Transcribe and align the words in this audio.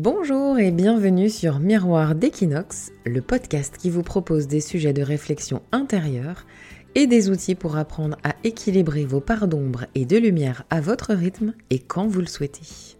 Bonjour 0.00 0.60
et 0.60 0.70
bienvenue 0.70 1.28
sur 1.28 1.58
Miroir 1.58 2.14
d'Equinox, 2.14 2.92
le 3.04 3.20
podcast 3.20 3.76
qui 3.76 3.90
vous 3.90 4.04
propose 4.04 4.46
des 4.46 4.60
sujets 4.60 4.92
de 4.92 5.02
réflexion 5.02 5.60
intérieure 5.72 6.46
et 6.94 7.08
des 7.08 7.30
outils 7.30 7.56
pour 7.56 7.76
apprendre 7.76 8.16
à 8.22 8.36
équilibrer 8.44 9.04
vos 9.06 9.18
parts 9.18 9.48
d'ombre 9.48 9.86
et 9.96 10.04
de 10.04 10.16
lumière 10.16 10.62
à 10.70 10.80
votre 10.80 11.14
rythme 11.14 11.52
et 11.70 11.80
quand 11.80 12.06
vous 12.06 12.20
le 12.20 12.28
souhaitez. 12.28 12.96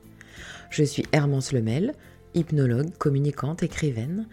Je 0.70 0.82
suis 0.82 1.04
Hermance 1.12 1.52
Lemel, 1.52 1.94
hypnologue, 2.34 2.90
communicante, 2.98 3.62
écrivaine, 3.62 4.26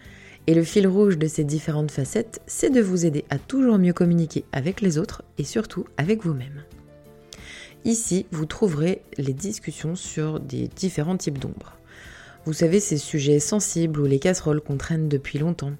et 0.48 0.54
le 0.54 0.64
fil 0.64 0.88
rouge 0.88 1.18
de 1.18 1.28
ces 1.28 1.44
différentes 1.44 1.92
facettes, 1.92 2.40
c'est 2.48 2.70
de 2.70 2.80
vous 2.80 3.06
aider 3.06 3.24
à 3.30 3.38
toujours 3.38 3.78
mieux 3.78 3.92
communiquer 3.92 4.44
avec 4.50 4.80
les 4.80 4.98
autres 4.98 5.22
et 5.38 5.44
surtout 5.44 5.84
avec 5.98 6.24
vous-même. 6.24 6.64
Ici, 7.84 8.26
vous 8.32 8.46
trouverez 8.46 9.02
les 9.18 9.34
discussions 9.34 9.94
sur 9.94 10.40
des 10.40 10.66
différents 10.66 11.16
types 11.16 11.38
d'ombres. 11.38 11.76
Vous 12.46 12.52
savez, 12.52 12.78
ces 12.78 12.96
sujets 12.96 13.40
sensibles 13.40 14.00
ou 14.00 14.06
les 14.06 14.20
casseroles 14.20 14.60
qu'on 14.60 14.76
traîne 14.76 15.08
depuis 15.08 15.40
longtemps. 15.40 15.72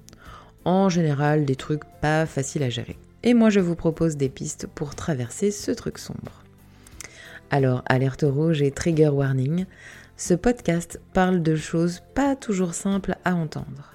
En 0.65 0.89
général, 0.89 1.45
des 1.45 1.55
trucs 1.55 1.85
pas 2.01 2.25
faciles 2.25 2.63
à 2.63 2.69
gérer. 2.69 2.97
Et 3.23 3.33
moi, 3.33 3.49
je 3.49 3.61
vous 3.61 3.75
propose 3.75 4.17
des 4.17 4.27
pistes 4.27 4.67
pour 4.75 4.93
traverser 4.93 5.49
ce 5.49 5.71
truc 5.71 5.97
sombre. 5.97 6.43
Alors, 7.51 7.83
alerte 7.85 8.25
rouge 8.27 8.61
et 8.61 8.71
trigger 8.71 9.07
warning, 9.07 9.65
ce 10.17 10.33
podcast 10.33 10.99
parle 11.13 11.41
de 11.41 11.55
choses 11.55 12.01
pas 12.13 12.35
toujours 12.35 12.73
simples 12.73 13.15
à 13.23 13.33
entendre. 13.33 13.93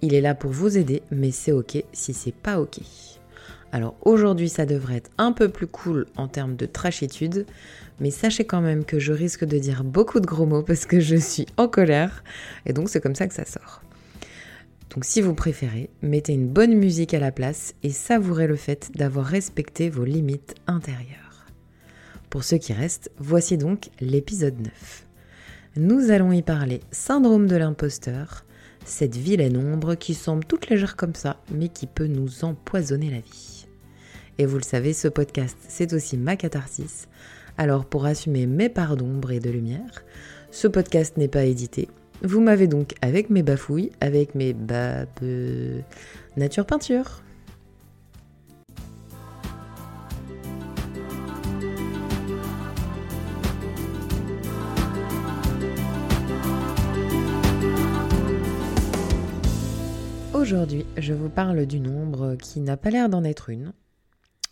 Il 0.00 0.14
est 0.14 0.20
là 0.20 0.36
pour 0.36 0.52
vous 0.52 0.78
aider, 0.78 1.02
mais 1.10 1.32
c'est 1.32 1.50
ok 1.50 1.82
si 1.92 2.14
c'est 2.14 2.34
pas 2.34 2.60
ok. 2.60 2.78
Alors 3.72 3.96
aujourd'hui 4.02 4.48
ça 4.48 4.66
devrait 4.66 4.96
être 4.96 5.10
un 5.18 5.32
peu 5.32 5.48
plus 5.48 5.66
cool 5.66 6.06
en 6.16 6.28
termes 6.28 6.56
de 6.56 6.66
trashitude, 6.66 7.46
mais 8.00 8.10
sachez 8.10 8.44
quand 8.44 8.60
même 8.60 8.84
que 8.84 8.98
je 8.98 9.12
risque 9.12 9.44
de 9.44 9.58
dire 9.58 9.84
beaucoup 9.84 10.20
de 10.20 10.26
gros 10.26 10.46
mots 10.46 10.62
parce 10.62 10.86
que 10.86 11.00
je 11.00 11.16
suis 11.16 11.46
en 11.56 11.68
colère, 11.68 12.24
et 12.66 12.72
donc 12.72 12.88
c'est 12.88 13.00
comme 13.00 13.14
ça 13.14 13.28
que 13.28 13.34
ça 13.34 13.44
sort. 13.44 13.82
Donc 14.92 15.04
si 15.04 15.20
vous 15.20 15.34
préférez, 15.34 15.88
mettez 16.02 16.32
une 16.32 16.48
bonne 16.48 16.74
musique 16.74 17.14
à 17.14 17.20
la 17.20 17.30
place 17.30 17.74
et 17.84 17.90
savourez 17.90 18.48
le 18.48 18.56
fait 18.56 18.90
d'avoir 18.96 19.24
respecté 19.24 19.88
vos 19.88 20.04
limites 20.04 20.56
intérieures. 20.66 21.46
Pour 22.28 22.42
ceux 22.42 22.58
qui 22.58 22.72
restent, 22.72 23.10
voici 23.18 23.56
donc 23.56 23.90
l'épisode 24.00 24.58
9. 24.60 25.06
Nous 25.76 26.10
allons 26.10 26.32
y 26.32 26.42
parler 26.42 26.80
syndrome 26.90 27.46
de 27.46 27.54
l'imposteur, 27.54 28.44
cette 28.84 29.16
vilaine 29.16 29.56
ombre 29.56 29.94
qui 29.94 30.14
semble 30.14 30.44
toute 30.44 30.68
légère 30.68 30.96
comme 30.96 31.14
ça, 31.14 31.40
mais 31.52 31.68
qui 31.68 31.86
peut 31.86 32.08
nous 32.08 32.44
empoisonner 32.44 33.10
la 33.10 33.20
vie. 33.20 33.59
Et 34.40 34.46
vous 34.46 34.56
le 34.56 34.62
savez, 34.62 34.94
ce 34.94 35.06
podcast, 35.06 35.58
c'est 35.68 35.92
aussi 35.92 36.16
ma 36.16 36.34
catharsis. 36.34 37.08
Alors 37.58 37.84
pour 37.84 38.06
assumer 38.06 38.46
mes 38.46 38.70
parts 38.70 38.96
d'ombre 38.96 39.32
et 39.32 39.38
de 39.38 39.50
lumière, 39.50 40.02
ce 40.50 40.66
podcast 40.66 41.18
n'est 41.18 41.28
pas 41.28 41.44
édité. 41.44 41.90
Vous 42.22 42.40
m'avez 42.40 42.66
donc 42.66 42.94
avec 43.02 43.28
mes 43.28 43.42
bafouilles, 43.42 43.92
avec 44.00 44.34
mes 44.34 44.54
babes 44.54 45.06
nature 46.38 46.64
peinture. 46.64 47.20
Aujourd'hui, 60.32 60.86
je 60.96 61.12
vous 61.12 61.28
parle 61.28 61.66
d'une 61.66 61.88
ombre 61.88 62.36
qui 62.36 62.60
n'a 62.60 62.78
pas 62.78 62.88
l'air 62.88 63.10
d'en 63.10 63.22
être 63.24 63.50
une, 63.50 63.74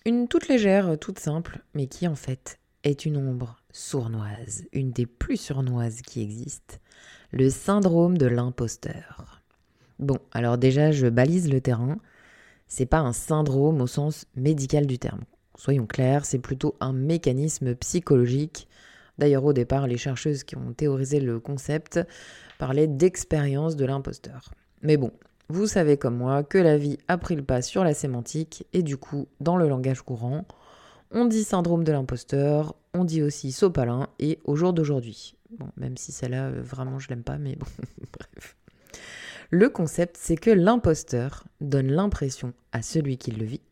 une 0.09 0.27
toute 0.27 0.48
légère, 0.48 0.98
toute 0.98 1.19
simple, 1.19 1.61
mais 1.75 1.87
qui 1.87 2.09
en 2.09 2.14
fait 2.14 2.59
est 2.83 3.05
une 3.05 3.19
ombre 3.19 3.62
sournoise, 3.70 4.64
une 4.73 4.91
des 4.91 5.05
plus 5.05 5.37
sournoises 5.37 6.01
qui 6.01 6.23
existent, 6.23 6.77
le 7.30 7.51
syndrome 7.51 8.17
de 8.17 8.24
l'imposteur. 8.24 9.42
Bon, 9.98 10.17
alors 10.33 10.57
déjà, 10.57 10.92
je 10.92 11.08
balise 11.08 11.51
le 11.51 11.61
terrain. 11.61 11.98
C'est 12.68 12.86
pas 12.86 13.01
un 13.01 13.13
syndrome 13.13 13.83
au 13.83 13.86
sens 13.86 14.24
médical 14.35 14.86
du 14.86 14.98
terme. 14.98 15.24
Soyons 15.57 15.86
clairs, 15.86 16.24
c'est 16.24 16.39
plutôt 16.39 16.74
un 16.80 16.95
mécanisme 16.95 17.74
psychologique. 17.74 18.67
D'ailleurs, 19.18 19.45
au 19.45 19.52
départ, 19.52 19.86
les 19.86 19.98
chercheuses 19.98 20.42
qui 20.42 20.57
ont 20.57 20.73
théorisé 20.73 21.20
le 21.20 21.39
concept 21.39 22.01
parlaient 22.58 22.86
d'expérience 22.86 23.77
de 23.77 23.85
l'imposteur. 23.85 24.52
Mais 24.80 24.97
bon, 24.97 25.13
vous 25.51 25.67
savez 25.67 25.97
comme 25.97 26.17
moi 26.17 26.42
que 26.45 26.59
la 26.59 26.77
vie 26.77 26.98
a 27.09 27.17
pris 27.17 27.35
le 27.35 27.42
pas 27.42 27.63
sur 27.63 27.83
la 27.85 27.95
sémantique 27.95 28.67
et 28.73 28.83
du 28.83 28.97
coup, 28.98 29.29
dans 29.41 29.57
le 29.57 29.69
langage 29.69 30.03
courant, 30.03 30.47
on 31.11 31.25
dit 31.25 31.45
syndrome 31.45 31.85
de 31.85 31.92
l'imposteur, 31.92 32.75
on 32.92 33.05
dit 33.05 33.23
aussi 33.23 33.53
sopalin 33.53 34.09
et 34.19 34.41
au 34.45 34.57
jour 34.57 34.75
d'aujourd'hui. 34.75 35.36
Bon, 35.59 35.69
même 35.79 35.97
si 35.97 36.13
celle-là, 36.13 36.48
euh, 36.48 36.61
vraiment, 36.63 36.98
je 36.98 37.09
l'aime 37.09 37.23
pas, 37.23 37.39
mais 37.39 37.57
bon, 37.57 37.67
bref. 38.13 38.57
Le 39.51 39.70
concept, 39.70 40.19
c'est 40.20 40.36
que 40.36 40.51
l'imposteur 40.51 41.45
donne 41.63 41.91
l'impression 41.91 42.53
à 42.73 42.83
celui 42.83 43.17
qui 43.17 43.30
le 43.30 43.47
vit 43.47 43.63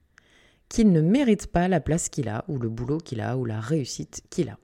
qu'il 0.69 0.91
ne 0.91 1.01
mérite 1.01 1.47
pas 1.47 1.69
la 1.69 1.81
place 1.81 2.09
qu'il 2.09 2.29
a, 2.29 2.45
ou 2.49 2.59
le 2.59 2.69
boulot 2.69 2.99
qu'il 2.99 3.21
a, 3.21 3.37
ou 3.37 3.45
la 3.45 3.61
réussite 3.61 4.23
qu'il 4.31 4.49
a. 4.49 4.59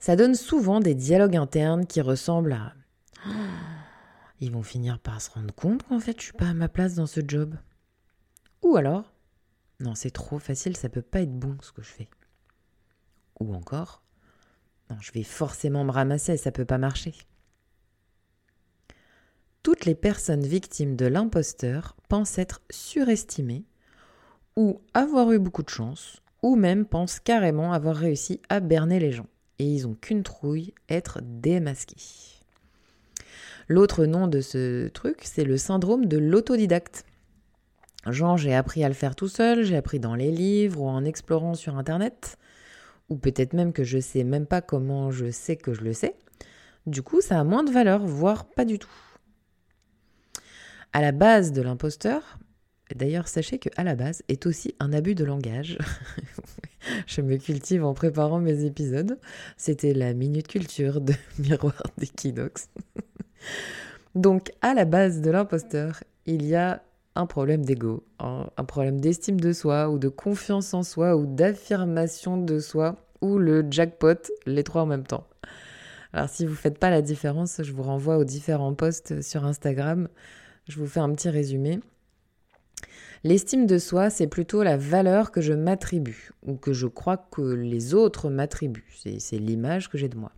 Ça 0.00 0.16
donne 0.16 0.34
souvent 0.34 0.80
des 0.80 0.94
dialogues 0.94 1.36
internes 1.36 1.86
qui 1.86 2.00
ressemblent 2.00 2.54
à 2.54 2.72
ils 4.40 4.50
vont 4.50 4.62
finir 4.62 4.98
par 4.98 5.20
se 5.20 5.30
rendre 5.30 5.54
compte 5.54 5.82
qu'en 5.84 6.00
fait 6.00 6.18
je 6.18 6.26
suis 6.26 6.32
pas 6.32 6.48
à 6.48 6.54
ma 6.54 6.68
place 6.68 6.94
dans 6.94 7.06
ce 7.06 7.20
job. 7.26 7.56
Ou 8.62 8.76
alors, 8.76 9.12
non, 9.80 9.94
c'est 9.94 10.10
trop 10.10 10.38
facile, 10.38 10.76
ça 10.76 10.88
peut 10.88 11.02
pas 11.02 11.22
être 11.22 11.38
bon 11.38 11.56
ce 11.62 11.72
que 11.72 11.82
je 11.82 11.88
fais. 11.88 12.08
Ou 13.38 13.54
encore, 13.54 14.02
non, 14.90 14.96
je 15.00 15.12
vais 15.12 15.22
forcément 15.22 15.84
me 15.84 15.90
ramasser, 15.90 16.36
ça 16.36 16.52
peut 16.52 16.64
pas 16.64 16.78
marcher. 16.78 17.14
Toutes 19.62 19.84
les 19.84 19.94
personnes 19.94 20.44
victimes 20.44 20.96
de 20.96 21.06
l'imposteur 21.06 21.96
pensent 22.08 22.38
être 22.38 22.62
surestimées 22.70 23.64
ou 24.56 24.80
avoir 24.94 25.32
eu 25.32 25.38
beaucoup 25.38 25.62
de 25.62 25.68
chance 25.68 26.22
ou 26.42 26.56
même 26.56 26.86
pensent 26.86 27.20
carrément 27.20 27.72
avoir 27.72 27.96
réussi 27.96 28.40
à 28.48 28.60
berner 28.60 28.98
les 28.98 29.12
gens. 29.12 29.28
Et 29.58 29.64
ils 29.64 29.86
ont 29.86 29.94
qu'une 29.94 30.22
trouille, 30.22 30.72
être 30.88 31.20
démasqués. 31.22 32.39
L'autre 33.70 34.04
nom 34.04 34.26
de 34.26 34.40
ce 34.40 34.88
truc, 34.88 35.20
c'est 35.22 35.44
le 35.44 35.56
syndrome 35.56 36.06
de 36.06 36.18
l'autodidacte. 36.18 37.04
Genre, 38.04 38.36
j'ai 38.36 38.52
appris 38.52 38.82
à 38.82 38.88
le 38.88 38.94
faire 38.94 39.14
tout 39.14 39.28
seul, 39.28 39.62
j'ai 39.62 39.76
appris 39.76 40.00
dans 40.00 40.16
les 40.16 40.32
livres 40.32 40.80
ou 40.80 40.88
en 40.88 41.04
explorant 41.04 41.54
sur 41.54 41.78
Internet, 41.78 42.36
ou 43.10 43.14
peut-être 43.14 43.52
même 43.52 43.72
que 43.72 43.84
je 43.84 44.00
sais 44.00 44.24
même 44.24 44.46
pas 44.46 44.60
comment 44.60 45.12
je 45.12 45.30
sais 45.30 45.54
que 45.54 45.72
je 45.72 45.82
le 45.82 45.92
sais. 45.92 46.16
Du 46.88 47.02
coup, 47.02 47.20
ça 47.20 47.38
a 47.38 47.44
moins 47.44 47.62
de 47.62 47.70
valeur, 47.70 48.04
voire 48.04 48.44
pas 48.44 48.64
du 48.64 48.80
tout. 48.80 48.90
À 50.92 51.00
la 51.00 51.12
base 51.12 51.52
de 51.52 51.62
l'imposteur, 51.62 52.40
d'ailleurs, 52.96 53.28
sachez 53.28 53.60
que 53.60 53.68
à 53.76 53.84
la 53.84 53.94
base 53.94 54.24
est 54.26 54.46
aussi 54.46 54.74
un 54.80 54.92
abus 54.92 55.14
de 55.14 55.24
langage. 55.24 55.78
je 57.06 57.20
me 57.20 57.36
cultive 57.36 57.84
en 57.84 57.94
préparant 57.94 58.40
mes 58.40 58.64
épisodes. 58.64 59.16
C'était 59.56 59.94
la 59.94 60.12
minute 60.12 60.48
culture 60.48 61.00
de 61.00 61.14
Miroir 61.38 61.84
d'Equinox. 61.98 62.68
Donc, 64.14 64.52
à 64.60 64.74
la 64.74 64.84
base 64.84 65.20
de 65.20 65.30
l'imposteur, 65.30 66.02
il 66.26 66.46
y 66.46 66.54
a 66.54 66.82
un 67.14 67.26
problème 67.26 67.64
d'ego, 67.64 68.04
un, 68.18 68.64
problème 68.64 69.00
d'estime 69.00 69.40
de 69.40 69.52
soi 69.52 69.88
ou 69.88 69.98
de 69.98 70.08
confiance 70.08 70.74
en 70.74 70.82
soi 70.82 71.16
ou 71.16 71.26
d'affirmation 71.26 72.36
de 72.36 72.58
soi 72.58 72.96
ou 73.20 73.38
le 73.38 73.66
jackpot, 73.70 74.30
les 74.46 74.64
trois 74.64 74.82
en 74.82 74.86
même 74.86 75.06
temps. 75.06 75.26
Alors 76.12 76.28
si 76.28 76.44
vous 76.44 76.52
ne 76.52 76.56
faites 76.56 76.78
pas 76.78 76.90
la 76.90 77.02
différence, 77.02 77.60
je 77.62 77.72
vous 77.72 77.82
renvoie 77.82 78.16
aux 78.16 78.24
différents 78.24 78.74
posts 78.74 79.22
sur 79.22 79.44
Instagram. 79.44 80.08
Je 80.68 80.78
vous 80.78 80.86
fais 80.86 81.00
un 81.00 81.12
petit 81.12 81.28
résumé. 81.28 81.80
L'estime 83.22 83.66
de 83.66 83.78
soi, 83.78 84.08
c'est 84.08 84.26
plutôt 84.26 84.62
la 84.62 84.76
valeur 84.76 85.30
que 85.30 85.40
je 85.40 85.52
m'attribue 85.52 86.30
ou 86.46 86.56
que 86.56 86.72
je 86.72 86.86
crois 86.86 87.18
que 87.18 87.42
les 87.42 87.92
autres 87.92 88.30
m'attribuent. 88.30 88.86
C'est 88.94 89.38
l'image 89.38 89.90
que 89.90 89.98
j'ai 89.98 90.08
de 90.08 90.16
moi. 90.16 90.32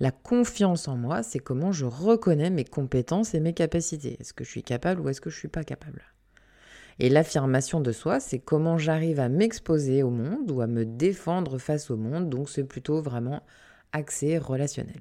La 0.00 0.12
confiance 0.12 0.86
en 0.86 0.96
moi, 0.96 1.22
c'est 1.22 1.40
comment 1.40 1.72
je 1.72 1.84
reconnais 1.84 2.50
mes 2.50 2.64
compétences 2.64 3.34
et 3.34 3.40
mes 3.40 3.52
capacités. 3.52 4.16
Est-ce 4.20 4.32
que 4.32 4.44
je 4.44 4.50
suis 4.50 4.62
capable 4.62 5.00
ou 5.00 5.08
est-ce 5.08 5.20
que 5.20 5.30
je 5.30 5.36
ne 5.36 5.40
suis 5.40 5.48
pas 5.48 5.64
capable? 5.64 6.02
Et 7.00 7.08
l'affirmation 7.08 7.80
de 7.80 7.92
soi, 7.92 8.20
c'est 8.20 8.38
comment 8.38 8.78
j'arrive 8.78 9.20
à 9.20 9.28
m'exposer 9.28 10.02
au 10.02 10.10
monde 10.10 10.50
ou 10.50 10.60
à 10.60 10.66
me 10.66 10.84
défendre 10.84 11.58
face 11.58 11.90
au 11.90 11.96
monde. 11.96 12.28
Donc 12.28 12.48
c'est 12.48 12.64
plutôt 12.64 13.00
vraiment 13.00 13.42
axé 13.92 14.38
relationnel. 14.38 15.00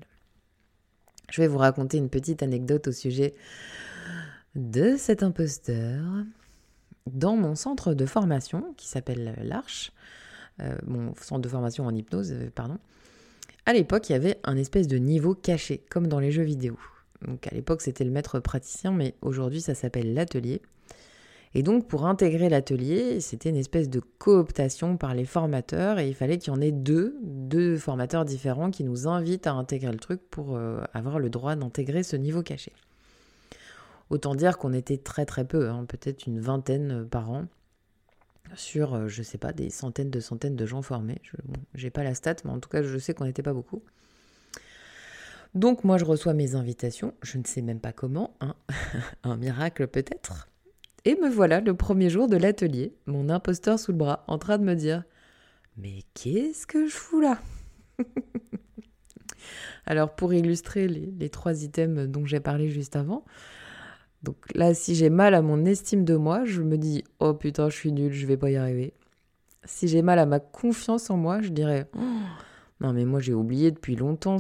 Je 1.30 1.42
vais 1.42 1.48
vous 1.48 1.58
raconter 1.58 1.98
une 1.98 2.10
petite 2.10 2.42
anecdote 2.42 2.88
au 2.88 2.92
sujet 2.92 3.36
de 4.56 4.96
cet 4.98 5.24
imposteur. 5.24 6.04
Dans 7.08 7.38
mon 7.38 7.56
centre 7.56 7.94
de 7.94 8.06
formation, 8.06 8.74
qui 8.76 8.88
s'appelle 8.88 9.36
l'Arche, 9.42 9.92
euh, 10.60 10.76
mon 10.86 11.16
centre 11.16 11.42
de 11.42 11.48
formation 11.48 11.86
en 11.86 11.96
hypnose, 11.96 12.32
euh, 12.32 12.50
pardon, 12.54 12.80
à 13.68 13.74
l'époque, 13.74 14.10
il 14.10 14.14
y 14.14 14.16
avait 14.16 14.40
un 14.46 14.56
espèce 14.56 14.88
de 14.88 14.98
niveau 14.98 15.36
caché, 15.36 15.84
comme 15.90 16.08
dans 16.08 16.22
les 16.22 16.32
jeux 16.32 16.44
vidéo. 16.44 16.80
Donc 17.28 17.46
à 17.48 17.54
l'époque, 17.54 17.82
c'était 17.82 18.06
le 18.06 18.12
maître 18.12 18.40
praticien, 18.40 18.94
mais 18.94 19.14
aujourd'hui, 19.22 19.60
ça 19.60 19.76
s'appelle 19.76 20.14
l'atelier. 20.14 20.62
Et 21.54 21.64
donc, 21.64 21.86
pour 21.86 22.06
intégrer 22.06 22.48
l'atelier, 22.48 23.20
c'était 23.20 23.50
une 23.50 23.58
espèce 23.58 23.90
de 23.90 24.00
cooptation 24.00 24.96
par 24.96 25.14
les 25.14 25.26
formateurs 25.26 26.00
et 26.00 26.08
il 26.08 26.16
fallait 26.16 26.38
qu'il 26.38 26.54
y 26.54 26.56
en 26.56 26.62
ait 26.62 26.72
deux, 26.72 27.18
deux 27.24 27.76
formateurs 27.78 28.24
différents 28.24 28.72
qui 28.72 28.86
nous 28.86 29.06
invitent 29.06 29.48
à 29.48 29.54
intégrer 29.54 29.92
le 29.92 30.00
truc 30.00 30.22
pour 30.30 30.56
euh, 30.56 30.80
avoir 30.94 31.20
le 31.20 31.30
droit 31.30 31.58
d'intégrer 31.58 32.04
ce 32.04 32.16
niveau 32.16 32.44
caché. 32.44 32.72
Autant 34.10 34.34
dire 34.34 34.58
qu'on 34.58 34.72
était 34.72 34.98
très 34.98 35.26
très 35.26 35.44
peu, 35.44 35.68
hein, 35.68 35.84
peut-être 35.86 36.26
une 36.26 36.40
vingtaine 36.40 37.06
par 37.06 37.30
an, 37.32 37.48
sur, 38.56 38.94
euh, 38.94 39.08
je 39.08 39.24
sais 39.24 39.38
pas, 39.38 39.54
des 39.54 39.70
centaines 39.70 40.10
de 40.10 40.20
centaines 40.20 40.56
de 40.56 40.66
gens 40.66 40.82
formés. 40.82 41.22
Je 41.74 41.84
n'ai 41.84 41.90
pas 41.92 42.04
la 42.04 42.16
stat, 42.16 42.36
mais 42.46 42.52
en 42.52 42.60
tout 42.60 42.70
cas, 42.70 42.82
je 42.82 42.98
sais 42.98 43.14
qu'on 43.14 43.26
n'était 43.26 43.44
pas 43.44 43.54
beaucoup. 43.54 43.84
Donc 45.54 45.84
moi, 45.84 45.98
je 45.98 46.06
reçois 46.06 46.34
mes 46.34 46.56
invitations, 46.56 47.14
je 47.22 47.38
ne 47.38 47.44
sais 47.44 47.62
même 47.62 47.80
pas 47.80 47.94
comment, 47.94 48.36
hein. 48.42 48.56
un 49.24 49.38
miracle 49.38 49.88
peut-être. 49.88 50.50
Et 51.06 51.16
me 51.16 51.30
voilà 51.30 51.62
le 51.62 51.74
premier 51.74 52.10
jour 52.10 52.28
de 52.28 52.38
l'atelier, 52.38 52.94
mon 53.06 53.30
imposteur 53.30 53.80
sous 53.80 53.92
le 53.92 53.98
bras, 53.98 54.24
en 54.28 54.38
train 54.38 54.58
de 54.58 54.64
me 54.64 54.76
dire 54.76 55.04
Mais 55.78 56.04
qu'est-ce 56.14 56.68
que 56.68 56.88
je 56.88 56.94
fous 56.94 57.22
là 57.22 57.40
Alors, 59.86 60.14
pour 60.14 60.34
illustrer 60.34 60.88
les, 60.88 61.30
trois 61.30 61.64
items 61.64 62.10
dont 62.10 62.26
j'ai 62.26 62.42
parlé 62.42 62.70
juste 62.70 62.98
avant, 62.98 63.24
donc 64.24 64.38
là, 64.56 64.74
si 64.74 64.96
j'ai 64.96 65.10
mal 65.10 65.34
à 65.36 65.42
mon 65.42 65.66
estime 65.66 66.04
de 66.04 66.16
moi, 66.16 66.44
je 66.46 66.62
me 66.62 66.78
dis 66.78 67.04
Oh 67.20 67.34
putain, 67.34 67.70
je 67.70 67.76
suis 67.76 67.92
nulle, 67.92 68.14
je 68.14 68.26
vais 68.26 68.38
pas 68.38 68.50
y 68.50 68.56
arriver. 68.56 68.94
Si 69.64 69.88
j'ai 69.88 70.02
mal 70.02 70.20
à 70.20 70.26
ma 70.26 70.40
confiance 70.40 71.10
en 71.10 71.18
moi, 71.18 71.42
je 71.42 71.50
dirais 71.50 71.90
oh, 71.96 72.00
Non, 72.82 72.94
mais 72.94 73.06
moi 73.06 73.20
j'ai 73.20 73.34
oublié 73.34 73.72
depuis 73.72 73.96
longtemps 73.96 74.38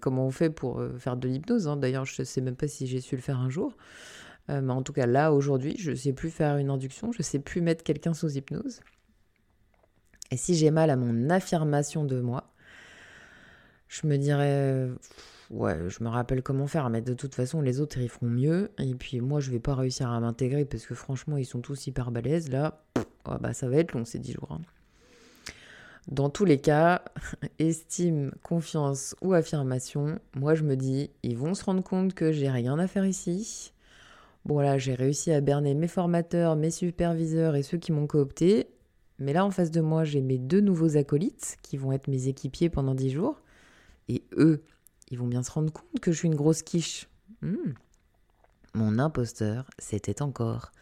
comment 0.00 0.26
on 0.26 0.30
fait 0.30 0.50
pour 0.50 0.80
euh, 0.80 0.96
faire 0.98 1.16
de 1.16 1.28
l'hypnose. 1.28 1.68
Hein. 1.68 1.76
D'ailleurs, 1.76 2.04
je 2.04 2.20
ne 2.20 2.24
sais 2.24 2.40
même 2.40 2.56
pas 2.56 2.68
si 2.68 2.86
j'ai 2.86 3.00
su 3.00 3.16
le 3.16 3.22
faire 3.22 3.38
un 3.38 3.50
jour. 3.50 3.76
Euh, 4.50 4.62
mais 4.62 4.72
en 4.72 4.82
tout 4.82 4.94
cas, 4.94 5.06
là, 5.06 5.32
aujourd'hui, 5.32 5.76
je 5.78 5.94
sais 5.94 6.14
plus 6.14 6.30
faire 6.30 6.56
une 6.56 6.70
induction, 6.70 7.12
je 7.12 7.22
sais 7.22 7.38
plus 7.38 7.60
mettre 7.60 7.84
quelqu'un 7.84 8.14
sous 8.14 8.30
hypnose. 8.30 8.80
Et 10.30 10.36
si 10.36 10.54
j'ai 10.54 10.70
mal 10.70 10.88
à 10.90 10.96
mon 10.96 11.28
affirmation 11.28 12.04
de 12.04 12.20
moi, 12.20 12.50
je 13.88 14.06
me 14.06 14.16
dirais, 14.16 14.88
ouais, 15.50 15.76
je 15.88 16.02
me 16.02 16.08
rappelle 16.08 16.42
comment 16.42 16.66
faire, 16.66 16.90
mais 16.90 17.00
de 17.00 17.14
toute 17.14 17.34
façon, 17.34 17.60
les 17.60 17.80
autres, 17.80 17.98
ils 17.98 18.08
feront 18.08 18.26
mieux. 18.26 18.70
Et 18.78 18.94
puis 18.94 19.20
moi, 19.20 19.40
je 19.40 19.50
vais 19.50 19.60
pas 19.60 19.74
réussir 19.74 20.10
à 20.10 20.20
m'intégrer 20.20 20.64
parce 20.64 20.86
que 20.86 20.94
franchement, 20.94 21.36
ils 21.36 21.46
sont 21.46 21.60
tous 21.60 21.86
hyper 21.86 22.10
balèzes. 22.10 22.50
Là, 22.50 22.82
bah, 23.24 23.52
ça 23.52 23.68
va 23.68 23.76
être 23.76 23.92
long 23.92 24.04
ces 24.04 24.18
10 24.18 24.32
jours. 24.32 24.48
Hein. 24.52 24.60
Dans 26.08 26.30
tous 26.30 26.46
les 26.46 26.58
cas, 26.58 27.02
estime, 27.58 28.32
confiance 28.42 29.14
ou 29.20 29.34
affirmation, 29.34 30.18
moi 30.34 30.54
je 30.54 30.64
me 30.64 30.74
dis, 30.74 31.10
ils 31.22 31.36
vont 31.36 31.54
se 31.54 31.64
rendre 31.64 31.82
compte 31.82 32.14
que 32.14 32.32
j'ai 32.32 32.48
rien 32.48 32.78
à 32.78 32.86
faire 32.86 33.04
ici. 33.04 33.72
Bon 34.46 34.60
là, 34.60 34.78
j'ai 34.78 34.94
réussi 34.94 35.32
à 35.32 35.42
berner 35.42 35.74
mes 35.74 35.88
formateurs, 35.88 36.56
mes 36.56 36.70
superviseurs 36.70 37.56
et 37.56 37.62
ceux 37.62 37.76
qui 37.76 37.92
m'ont 37.92 38.06
coopté. 38.06 38.68
Mais 39.18 39.34
là, 39.34 39.44
en 39.44 39.50
face 39.50 39.70
de 39.70 39.82
moi, 39.82 40.04
j'ai 40.04 40.22
mes 40.22 40.38
deux 40.38 40.60
nouveaux 40.60 40.96
acolytes 40.96 41.58
qui 41.62 41.76
vont 41.76 41.92
être 41.92 42.08
mes 42.08 42.28
équipiers 42.28 42.70
pendant 42.70 42.94
dix 42.94 43.10
jours. 43.10 43.42
Et 44.08 44.22
eux, 44.38 44.62
ils 45.10 45.18
vont 45.18 45.26
bien 45.26 45.42
se 45.42 45.50
rendre 45.50 45.72
compte 45.72 46.00
que 46.00 46.12
je 46.12 46.18
suis 46.18 46.28
une 46.28 46.34
grosse 46.34 46.62
quiche. 46.62 47.08
Hmm. 47.42 47.72
Mon 48.74 48.98
imposteur 48.98 49.68
s'était 49.78 50.22
encore 50.22 50.72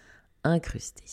incrusté. 0.45 1.05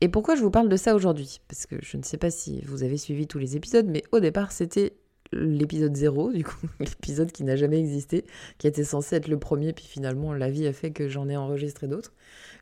Et 0.00 0.08
pourquoi 0.08 0.36
je 0.36 0.42
vous 0.42 0.50
parle 0.50 0.68
de 0.68 0.76
ça 0.76 0.94
aujourd'hui? 0.94 1.40
Parce 1.48 1.66
que 1.66 1.76
je 1.80 1.96
ne 1.96 2.02
sais 2.02 2.18
pas 2.18 2.30
si 2.30 2.60
vous 2.62 2.82
avez 2.82 2.98
suivi 2.98 3.26
tous 3.26 3.38
les 3.38 3.56
épisodes, 3.56 3.86
mais 3.86 4.02
au 4.12 4.20
départ, 4.20 4.52
c'était 4.52 4.94
l'épisode 5.32 5.96
0, 5.96 6.32
du 6.32 6.44
coup, 6.44 6.66
l'épisode 6.80 7.32
qui 7.32 7.44
n'a 7.44 7.56
jamais 7.56 7.78
existé, 7.78 8.24
qui 8.58 8.66
était 8.66 8.84
censé 8.84 9.16
être 9.16 9.28
le 9.28 9.38
premier, 9.38 9.72
puis 9.72 9.84
finalement 9.84 10.32
la 10.34 10.50
vie 10.50 10.66
a 10.66 10.72
fait 10.72 10.90
que 10.90 11.08
j'en 11.08 11.28
ai 11.28 11.36
enregistré 11.36 11.88
d'autres. 11.88 12.12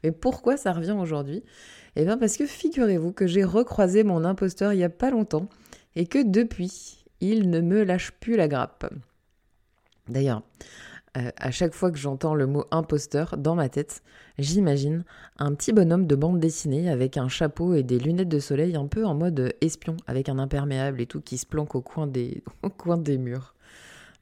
Mais 0.03 0.13
pourquoi 0.13 0.57
ça 0.57 0.73
revient 0.73 0.97
aujourd'hui? 0.99 1.43
Eh 1.97 2.05
bien 2.05 2.19
parce 2.19 2.37
que 2.37 2.47
figurez-vous 2.47 3.13
que 3.13 3.27
j'ai 3.27 3.45
recroisé 3.45 4.05
mon 4.05 4.25
imposteur 4.25 4.73
il 4.73 4.79
y 4.79 4.85
a 4.85 4.91
pas 4.91 5.11
longtemps, 5.11 5.49
et 5.97 6.07
que 6.07 6.23
depuis, 6.23 7.04
il 7.31 7.51
ne 7.51 7.61
me 7.61 7.85
lâche 7.85 8.13
plus 8.13 8.37
la 8.37 8.49
grappe. 8.49 8.93
D'ailleurs, 10.09 10.43
euh, 11.17 11.31
à 11.37 11.51
chaque 11.51 11.75
fois 11.75 11.91
que 11.91 11.99
j'entends 11.99 12.35
le 12.35 12.47
mot 12.47 12.65
imposteur 12.71 13.37
dans 13.39 13.55
ma 13.55 13.69
tête, 13.69 14.03
j'imagine 14.39 15.05
un 15.39 15.55
petit 15.55 15.73
bonhomme 15.73 16.07
de 16.07 16.17
bande 16.17 16.41
dessinée 16.41 16.91
avec 16.91 17.17
un 17.17 17.29
chapeau 17.29 17.75
et 17.75 17.83
des 17.83 17.99
lunettes 17.99 18.29
de 18.29 18.41
soleil 18.41 18.77
un 18.77 18.87
peu 18.87 19.05
en 19.05 19.15
mode 19.15 19.55
espion, 19.61 19.97
avec 20.07 20.29
un 20.29 20.39
imperméable 20.39 21.01
et 21.01 21.07
tout 21.07 21.21
qui 21.21 21.39
se 21.39 21.47
planque 21.47 21.75
au 21.75 21.81
coin 21.81 22.07
des, 22.07 22.43
au 22.63 22.97
des 22.97 23.17
murs. 23.17 23.55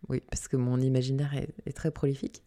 Oui, 0.08 0.22
parce 0.30 0.48
que 0.48 0.56
mon 0.56 0.78
imaginaire 0.80 1.32
est, 1.34 1.72
très 1.72 1.90
prolifique. 1.90 2.42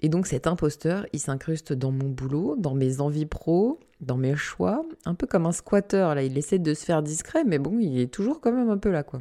Et 0.00 0.08
donc 0.08 0.26
cet 0.26 0.46
imposteur, 0.46 1.06
il 1.12 1.20
s'incruste 1.20 1.72
dans 1.72 1.92
mon 1.92 2.08
boulot, 2.08 2.56
dans 2.58 2.74
mes 2.74 3.00
envies 3.00 3.26
pro, 3.26 3.78
dans 4.00 4.16
mes 4.16 4.34
choix, 4.34 4.82
un 5.04 5.14
peu 5.14 5.26
comme 5.26 5.46
un 5.46 5.52
squatter, 5.52 6.12
là, 6.14 6.22
il 6.22 6.36
essaie 6.38 6.58
de 6.58 6.72
se 6.72 6.84
faire 6.84 7.02
discret, 7.02 7.44
mais 7.44 7.58
bon, 7.58 7.78
il 7.78 8.00
est 8.00 8.12
toujours 8.12 8.40
quand 8.40 8.52
même 8.52 8.70
un 8.70 8.78
peu 8.78 8.90
là, 8.90 9.02
quoi. 9.02 9.20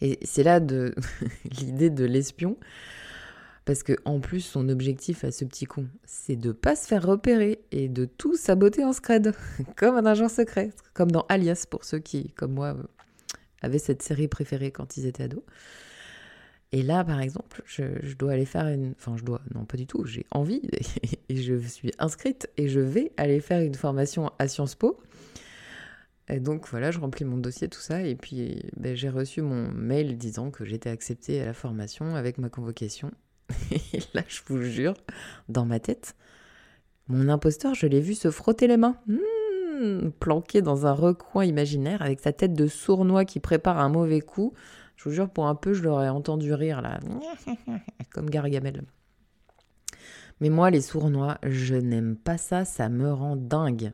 Et 0.00 0.18
c'est 0.22 0.42
là 0.42 0.60
de 0.60 0.94
l'idée 1.60 1.90
de 1.90 2.04
l'espion. 2.04 2.56
Parce 3.64 3.82
que 3.82 3.92
en 4.06 4.18
plus, 4.18 4.40
son 4.40 4.70
objectif 4.70 5.24
à 5.24 5.30
ce 5.30 5.44
petit 5.44 5.66
con, 5.66 5.88
c'est 6.06 6.36
de 6.36 6.52
pas 6.52 6.74
se 6.74 6.86
faire 6.86 7.06
repérer 7.06 7.60
et 7.70 7.90
de 7.90 8.06
tout 8.06 8.34
saboter 8.34 8.82
en 8.82 8.94
scred, 8.94 9.34
comme 9.76 9.96
un 9.96 10.06
agent 10.06 10.30
secret, 10.30 10.70
comme 10.94 11.10
dans 11.10 11.26
Alias 11.28 11.66
pour 11.68 11.84
ceux 11.84 11.98
qui, 11.98 12.30
comme 12.30 12.54
moi, 12.54 12.74
avaient 13.60 13.78
cette 13.78 14.00
série 14.00 14.26
préférée 14.26 14.70
quand 14.70 14.96
ils 14.96 15.04
étaient 15.04 15.24
ados. 15.24 15.42
Et 16.72 16.82
là, 16.82 17.04
par 17.04 17.20
exemple, 17.20 17.62
je, 17.66 17.82
je, 18.02 18.14
dois 18.14 18.32
aller 18.32 18.44
faire 18.46 18.68
une... 18.68 18.92
Enfin, 18.92 19.16
je 19.18 19.24
dois... 19.24 19.40
Non, 19.54 19.64
pas 19.64 19.76
du 19.76 19.86
tout. 19.86 20.04
J'ai 20.04 20.24
envie 20.30 20.62
et 21.28 21.36
je 21.36 21.56
suis 21.58 21.92
inscrite 21.98 22.48
et 22.56 22.68
je 22.68 22.80
vais 22.80 23.12
aller 23.16 23.40
faire 23.40 23.60
une 23.60 23.74
formation 23.74 24.32
à 24.38 24.48
Sciences 24.48 24.74
Po 24.74 24.98
et 26.30 26.40
donc 26.40 26.68
voilà, 26.68 26.90
je 26.90 26.98
remplis 26.98 27.24
mon 27.24 27.38
dossier, 27.38 27.68
tout 27.68 27.80
ça, 27.80 28.02
et 28.02 28.14
puis 28.14 28.62
ben, 28.76 28.94
j'ai 28.94 29.08
reçu 29.08 29.40
mon 29.40 29.70
mail 29.72 30.18
disant 30.18 30.50
que 30.50 30.64
j'étais 30.64 30.90
acceptée 30.90 31.40
à 31.40 31.46
la 31.46 31.54
formation 31.54 32.14
avec 32.14 32.38
ma 32.38 32.50
convocation. 32.50 33.10
Et 33.70 34.00
là, 34.12 34.22
je 34.28 34.40
vous 34.46 34.62
jure, 34.62 34.92
dans 35.48 35.64
ma 35.64 35.80
tête, 35.80 36.14
mon 37.08 37.30
imposteur, 37.30 37.74
je 37.74 37.86
l'ai 37.86 38.00
vu 38.00 38.14
se 38.14 38.30
frotter 38.30 38.66
les 38.66 38.76
mains, 38.76 38.96
mmh, 39.06 40.10
planqué 40.20 40.60
dans 40.60 40.86
un 40.86 40.92
recoin 40.92 41.46
imaginaire, 41.46 42.02
avec 42.02 42.20
sa 42.20 42.34
tête 42.34 42.52
de 42.52 42.66
sournois 42.66 43.24
qui 43.24 43.40
prépare 43.40 43.78
un 43.78 43.88
mauvais 43.88 44.20
coup. 44.20 44.52
Je 44.96 45.04
vous 45.04 45.14
jure, 45.14 45.30
pour 45.30 45.46
un 45.46 45.54
peu, 45.54 45.72
je 45.72 45.82
l'aurais 45.82 46.10
entendu 46.10 46.52
rire 46.52 46.82
là, 46.82 47.00
comme 48.12 48.28
Gargamel. 48.28 48.82
Mais 50.40 50.50
moi, 50.50 50.68
les 50.68 50.82
sournois, 50.82 51.38
je 51.42 51.74
n'aime 51.74 52.16
pas 52.16 52.36
ça, 52.36 52.66
ça 52.66 52.90
me 52.90 53.10
rend 53.10 53.36
dingue 53.36 53.92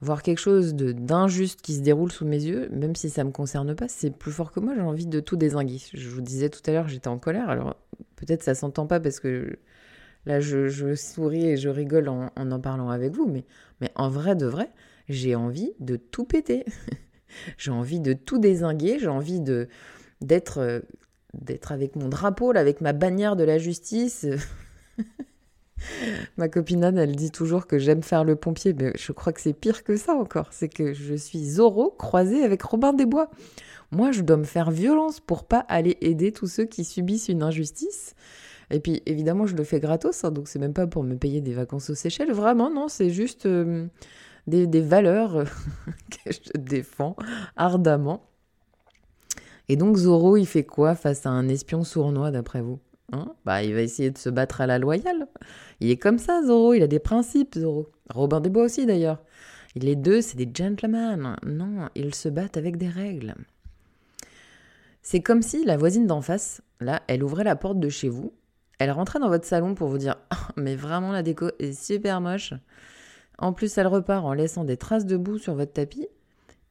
voir 0.00 0.22
quelque 0.22 0.38
chose 0.38 0.74
d'injuste 0.74 1.60
qui 1.62 1.74
se 1.74 1.80
déroule 1.80 2.12
sous 2.12 2.24
mes 2.24 2.42
yeux, 2.42 2.68
même 2.70 2.94
si 2.94 3.10
ça 3.10 3.22
ne 3.22 3.28
me 3.28 3.32
concerne 3.32 3.74
pas, 3.74 3.88
c'est 3.88 4.10
plus 4.10 4.32
fort 4.32 4.52
que 4.52 4.60
moi, 4.60 4.74
j'ai 4.74 4.82
envie 4.82 5.06
de 5.06 5.20
tout 5.20 5.36
désinguer. 5.36 5.80
Je 5.92 6.08
vous 6.08 6.20
disais 6.20 6.50
tout 6.50 6.60
à 6.66 6.72
l'heure, 6.72 6.88
j'étais 6.88 7.08
en 7.08 7.18
colère, 7.18 7.48
alors 7.48 7.76
peut-être 8.16 8.42
ça 8.42 8.54
s'entend 8.54 8.86
pas 8.86 9.00
parce 9.00 9.20
que 9.20 9.58
là 10.26 10.40
je, 10.40 10.94
souris 10.94 11.46
et 11.46 11.56
je 11.56 11.68
rigole 11.68 12.08
en, 12.08 12.30
en, 12.36 12.60
parlant 12.60 12.90
avec 12.90 13.12
vous, 13.12 13.26
mais, 13.26 13.44
mais 13.80 13.90
en 13.94 14.08
vrai 14.08 14.34
de 14.36 14.46
vrai, 14.46 14.70
j'ai 15.08 15.34
envie 15.34 15.72
de 15.80 15.96
tout 15.96 16.24
péter. 16.24 16.64
j'ai 17.58 17.70
envie 17.70 18.00
de 18.00 18.12
tout 18.12 18.38
désinguer, 18.38 18.98
j'ai 18.98 19.08
envie 19.08 19.40
de 19.40 19.68
d'être 20.20 20.58
euh, 20.58 20.80
d'être 21.34 21.72
avec 21.72 21.96
mon 21.96 22.08
drapeau, 22.08 22.56
avec 22.56 22.80
ma 22.80 22.92
bannière 22.92 23.36
de 23.36 23.44
la 23.44 23.58
justice. 23.58 24.26
Ma 26.36 26.48
copine 26.48 26.84
elle 26.84 27.16
dit 27.16 27.30
toujours 27.30 27.66
que 27.66 27.78
j'aime 27.78 28.02
faire 28.02 28.24
le 28.24 28.36
pompier, 28.36 28.74
mais 28.74 28.92
je 28.96 29.12
crois 29.12 29.32
que 29.32 29.40
c'est 29.40 29.52
pire 29.52 29.84
que 29.84 29.96
ça 29.96 30.14
encore. 30.14 30.48
C'est 30.52 30.68
que 30.68 30.92
je 30.92 31.14
suis 31.14 31.44
Zorro 31.44 31.90
croisé 31.90 32.42
avec 32.42 32.62
Robin 32.62 32.92
des 32.92 33.06
Bois. 33.06 33.30
Moi, 33.90 34.12
je 34.12 34.22
dois 34.22 34.36
me 34.36 34.44
faire 34.44 34.70
violence 34.70 35.20
pour 35.20 35.44
pas 35.44 35.60
aller 35.68 35.96
aider 36.00 36.32
tous 36.32 36.46
ceux 36.46 36.64
qui 36.64 36.84
subissent 36.84 37.28
une 37.28 37.42
injustice. 37.42 38.14
Et 38.70 38.80
puis, 38.80 39.02
évidemment, 39.06 39.46
je 39.46 39.54
le 39.54 39.64
fais 39.64 39.78
gratos, 39.78 40.24
hein, 40.24 40.30
donc 40.30 40.48
c'est 40.48 40.58
même 40.58 40.72
pas 40.72 40.86
pour 40.86 41.04
me 41.04 41.16
payer 41.16 41.40
des 41.40 41.52
vacances 41.52 41.90
aux 41.90 41.94
Seychelles. 41.94 42.32
Vraiment, 42.32 42.70
non, 42.70 42.88
c'est 42.88 43.10
juste 43.10 43.46
euh, 43.46 43.86
des, 44.46 44.66
des, 44.66 44.80
valeurs 44.80 45.44
que 46.10 46.32
je 46.32 46.58
défends 46.58 47.14
ardemment. 47.56 48.26
Et 49.68 49.76
donc, 49.76 49.96
Zorro, 49.96 50.36
il 50.36 50.46
fait 50.46 50.64
quoi 50.64 50.94
face 50.94 51.26
à 51.26 51.30
un 51.30 51.48
espion 51.48 51.84
sournois, 51.84 52.30
d'après 52.30 52.62
vous? 52.62 52.80
Hein 53.12 53.34
bah, 53.44 53.62
il 53.62 53.74
va 53.74 53.82
essayer 53.82 54.10
de 54.10 54.18
se 54.18 54.28
battre 54.30 54.60
à 54.60 54.66
la 54.66 54.78
loyale. 54.78 55.26
Il 55.80 55.90
est 55.90 55.96
comme 55.96 56.18
ça, 56.18 56.42
Zoro. 56.44 56.74
Il 56.74 56.82
a 56.82 56.86
des 56.86 56.98
principes, 56.98 57.56
Zoro. 57.56 57.88
Robin 58.10 58.40
des 58.40 58.50
Bois 58.50 58.64
aussi, 58.64 58.86
d'ailleurs. 58.86 59.22
Les 59.76 59.96
deux, 59.96 60.20
c'est 60.20 60.36
des 60.36 60.50
gentlemen. 60.52 61.36
Non, 61.44 61.88
ils 61.94 62.14
se 62.14 62.28
battent 62.28 62.56
avec 62.56 62.76
des 62.76 62.88
règles. 62.88 63.34
C'est 65.02 65.20
comme 65.20 65.42
si 65.42 65.64
la 65.64 65.76
voisine 65.76 66.06
d'en 66.06 66.22
face, 66.22 66.62
là, 66.80 67.02
elle 67.08 67.22
ouvrait 67.22 67.44
la 67.44 67.56
porte 67.56 67.78
de 67.78 67.88
chez 67.88 68.08
vous. 68.08 68.32
Elle 68.78 68.90
rentrait 68.90 69.18
dans 69.18 69.28
votre 69.28 69.44
salon 69.44 69.74
pour 69.74 69.88
vous 69.88 69.98
dire 69.98 70.16
oh, 70.32 70.52
Mais 70.56 70.76
vraiment, 70.76 71.12
la 71.12 71.22
déco 71.22 71.50
est 71.58 71.72
super 71.72 72.20
moche. 72.20 72.54
En 73.38 73.52
plus, 73.52 73.76
elle 73.76 73.86
repart 73.86 74.24
en 74.24 74.32
laissant 74.32 74.64
des 74.64 74.76
traces 74.76 75.06
de 75.06 75.16
boue 75.16 75.38
sur 75.38 75.54
votre 75.54 75.72
tapis. 75.72 76.08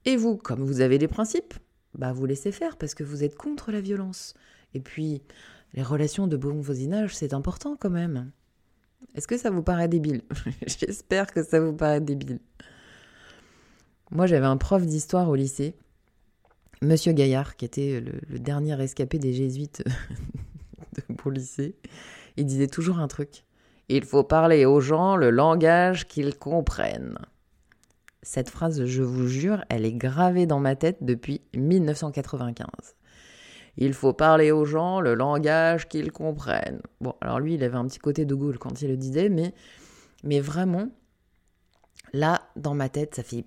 Et 0.05 0.15
vous, 0.15 0.37
comme 0.37 0.63
vous 0.63 0.81
avez 0.81 0.97
des 0.97 1.07
principes, 1.07 1.53
bah 1.93 2.11
vous 2.11 2.25
laissez 2.25 2.51
faire 2.51 2.77
parce 2.77 2.95
que 2.95 3.03
vous 3.03 3.23
êtes 3.23 3.35
contre 3.35 3.71
la 3.71 3.81
violence. 3.81 4.33
Et 4.73 4.79
puis, 4.79 5.21
les 5.73 5.83
relations 5.83 6.27
de 6.27 6.37
bon 6.37 6.59
voisinage, 6.61 7.15
c'est 7.15 7.33
important 7.33 7.75
quand 7.79 7.89
même. 7.89 8.31
Est-ce 9.15 9.27
que 9.27 9.37
ça 9.37 9.49
vous 9.49 9.63
paraît 9.63 9.87
débile 9.87 10.21
J'espère 10.67 11.27
que 11.27 11.43
ça 11.43 11.59
vous 11.59 11.73
paraît 11.73 12.01
débile. 12.01 12.39
Moi, 14.11 14.27
j'avais 14.27 14.45
un 14.45 14.57
prof 14.57 14.85
d'histoire 14.85 15.29
au 15.29 15.35
lycée, 15.35 15.75
Monsieur 16.81 17.13
Gaillard, 17.13 17.55
qui 17.55 17.65
était 17.65 18.01
le, 18.01 18.39
dernier 18.39 18.79
escapé 18.81 19.17
des 19.17 19.33
jésuites 19.33 19.83
de 20.95 21.15
mon 21.23 21.31
lycée. 21.31 21.75
Il 22.37 22.45
disait 22.45 22.67
toujours 22.67 22.99
un 22.99 23.07
truc. 23.07 23.45
Il 23.89 24.03
faut 24.03 24.23
parler 24.23 24.65
aux 24.65 24.81
gens 24.81 25.15
le 25.15 25.29
langage 25.29 26.07
qu'ils 26.07 26.37
comprennent. 26.37 27.17
Cette 28.21 28.49
phrase, 28.49 28.85
je 28.85 29.03
vous 29.03 29.27
jure, 29.27 29.63
elle 29.69 29.85
est 29.85 29.93
gravée 29.93 30.45
dans 30.45 30.59
ma 30.59 30.75
tête 30.75 30.97
depuis 31.01 31.41
1995. 31.55 32.67
Il 33.77 33.93
faut 33.93 34.13
parler 34.13 34.51
aux 34.51 34.65
gens 34.65 35.01
le 35.01 35.15
langage 35.15 35.87
qu'ils 35.87 36.11
comprennent. 36.11 36.81
Bon, 37.01 37.15
alors 37.21 37.39
lui, 37.39 37.55
il 37.55 37.63
avait 37.63 37.77
un 37.77 37.85
petit 37.85 37.99
côté 37.99 38.25
de 38.25 38.35
Gaulle 38.35 38.59
quand 38.59 38.81
il 38.81 38.89
le 38.89 38.97
disait, 38.97 39.29
mais, 39.29 39.53
mais 40.23 40.39
vraiment, 40.39 40.89
là, 42.13 42.41
dans 42.55 42.75
ma 42.75 42.89
tête, 42.89 43.15
ça 43.15 43.23
fait... 43.23 43.43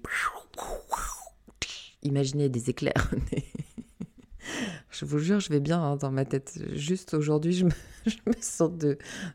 Imaginez 2.03 2.49
des 2.49 2.71
éclairs. 2.71 3.11
je 4.91 5.05
vous 5.05 5.19
jure, 5.19 5.41
je 5.41 5.51
vais 5.51 5.61
bien 5.61 5.81
hein, 5.81 5.97
dans 5.97 6.11
ma 6.11 6.25
tête. 6.25 6.59
Juste 6.73 7.15
aujourd'hui, 7.15 7.53
je 7.53 7.65
me, 7.67 7.71
je 8.07 8.17
me 8.27 8.35
sens 8.41 8.71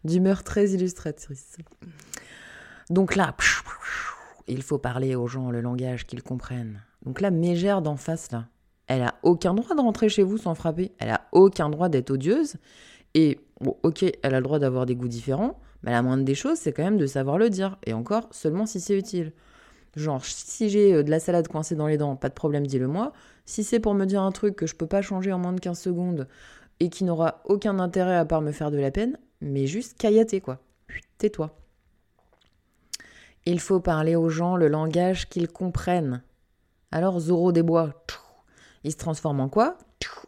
d'humeur 0.04 0.44
très 0.44 0.70
illustratrice. 0.70 1.58
Donc 2.90 3.16
là, 3.16 3.36
il 4.48 4.62
faut 4.62 4.78
parler 4.78 5.16
aux 5.16 5.28
gens 5.28 5.52
le 5.52 5.62
langage 5.62 6.06
qu'ils 6.06 6.24
comprennent. 6.24 6.82
Donc 7.06 7.22
là, 7.22 7.32
Mégère 7.32 7.82
d'en 7.82 7.96
face, 7.96 8.32
là, 8.32 8.48
elle 8.88 9.04
a 9.04 9.16
aucun 9.24 9.54
droit 9.54 9.76
de 9.76 9.82
rentrer 9.82 10.10
chez 10.10 10.24
vous 10.24 10.38
sans 10.38 10.56
frapper. 10.56 10.92
Elle 11.00 11.12
a 11.12 11.22
aucun 11.32 11.70
droit 11.70 11.90
d'être 11.90 12.12
odieuse. 12.12 12.56
Et, 13.14 13.40
bon, 13.60 13.78
ok, 13.84 14.04
elle 14.04 14.36
a 14.36 14.40
le 14.40 14.44
droit 14.44 14.60
d'avoir 14.60 14.86
des 14.86 14.96
goûts 14.96 15.08
différents, 15.08 15.60
mais 15.84 15.92
la 15.92 16.02
moindre 16.02 16.24
des 16.24 16.36
choses, 16.36 16.58
c'est 16.58 16.72
quand 16.72 16.84
même 16.84 16.98
de 16.98 17.06
savoir 17.06 17.38
le 17.38 17.50
dire. 17.50 17.78
Et 17.86 17.94
encore, 17.94 18.28
seulement 18.32 18.66
si 18.66 18.80
c'est 18.80 18.98
utile. 18.98 19.34
Genre, 19.96 20.24
si 20.24 20.70
j'ai 20.70 20.94
euh, 20.94 21.04
de 21.04 21.10
la 21.10 21.20
salade 21.20 21.48
coincée 21.48 21.76
dans 21.76 21.88
les 21.88 21.98
dents, 21.98 22.16
pas 22.16 22.30
de 22.30 22.34
problème, 22.34 22.66
dis-le 22.66 22.88
moi. 22.88 23.12
Si 23.46 23.64
c'est 23.64 23.80
pour 23.80 23.94
me 23.94 24.06
dire 24.06 24.22
un 24.22 24.32
truc 24.32 24.56
que 24.56 24.66
je 24.66 24.76
peux 24.76 24.88
pas 24.88 25.02
changer 25.02 25.34
en 25.34 25.40
moins 25.40 25.54
de 25.54 25.60
15 25.60 25.80
secondes 25.80 26.28
et 26.80 26.90
qui 26.90 27.04
n'aura 27.04 27.42
aucun 27.46 27.80
intérêt 27.80 28.16
à 28.16 28.26
part 28.26 28.42
me 28.42 28.52
faire 28.52 28.72
de 28.72 28.78
la 28.78 28.92
peine, 28.92 29.18
mais 29.42 29.68
juste 29.68 29.98
caillater, 29.98 30.40
quoi. 30.40 30.60
Tais-toi. 31.18 31.56
Il 33.46 33.60
faut 33.60 33.80
parler 33.80 34.16
aux 34.16 34.30
gens 34.30 34.56
le 34.56 34.68
langage 34.68 35.28
qu'ils 35.28 35.48
comprennent. 35.48 36.22
Alors 36.92 37.20
Zoro 37.20 37.52
des 37.52 37.64
bois, 37.64 38.04
il 38.84 38.92
se 38.92 38.98
transforme 38.98 39.40
en 39.40 39.50
quoi? 39.50 39.78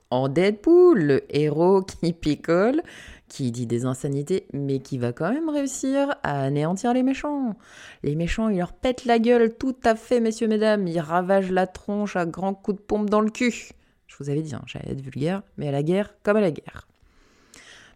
En 0.10 0.30
Deadpool, 0.30 1.02
le 1.02 1.36
héros 1.36 1.82
qui 2.02 2.14
picole, 2.14 2.82
qui 3.28 3.52
dit 3.52 3.66
des 3.66 3.86
insanités, 3.86 4.46
mais 4.54 4.80
qui 4.80 4.98
va 4.98 5.12
quand 5.12 5.32
même 5.34 5.50
réussir 5.50 6.16
à 6.22 6.44
anéantir 6.44 6.94
les 6.94 7.02
méchants. 7.02 7.56
Les 8.04 8.16
méchants, 8.16 8.50
il 8.50 8.58
leur 8.58 8.74
pète 8.74 9.06
la 9.06 9.18
gueule, 9.18 9.56
tout 9.56 9.76
à 9.84 9.96
fait, 9.96 10.20
messieurs, 10.20 10.48
mesdames. 10.48 10.88
Il 10.88 11.00
ravage 11.00 11.52
la 11.52 11.66
tronche 11.66 12.16
à 12.16 12.26
grands 12.26 12.54
coups 12.54 12.78
de 12.78 12.84
pompe 12.84 13.10
dans 13.10 13.22
le 13.22 13.32
cul. 13.32 13.72
Je 14.06 14.16
vous 14.20 14.30
avais 14.30 14.44
dit, 14.44 14.54
hein, 14.54 14.62
j'allais 14.68 14.92
être 14.92 15.02
vulgaire, 15.02 15.42
mais 15.58 15.68
à 15.68 15.72
la 15.72 15.82
guerre 15.82 16.14
comme 16.22 16.38
à 16.38 16.42
la 16.42 16.52
guerre. 16.52 16.88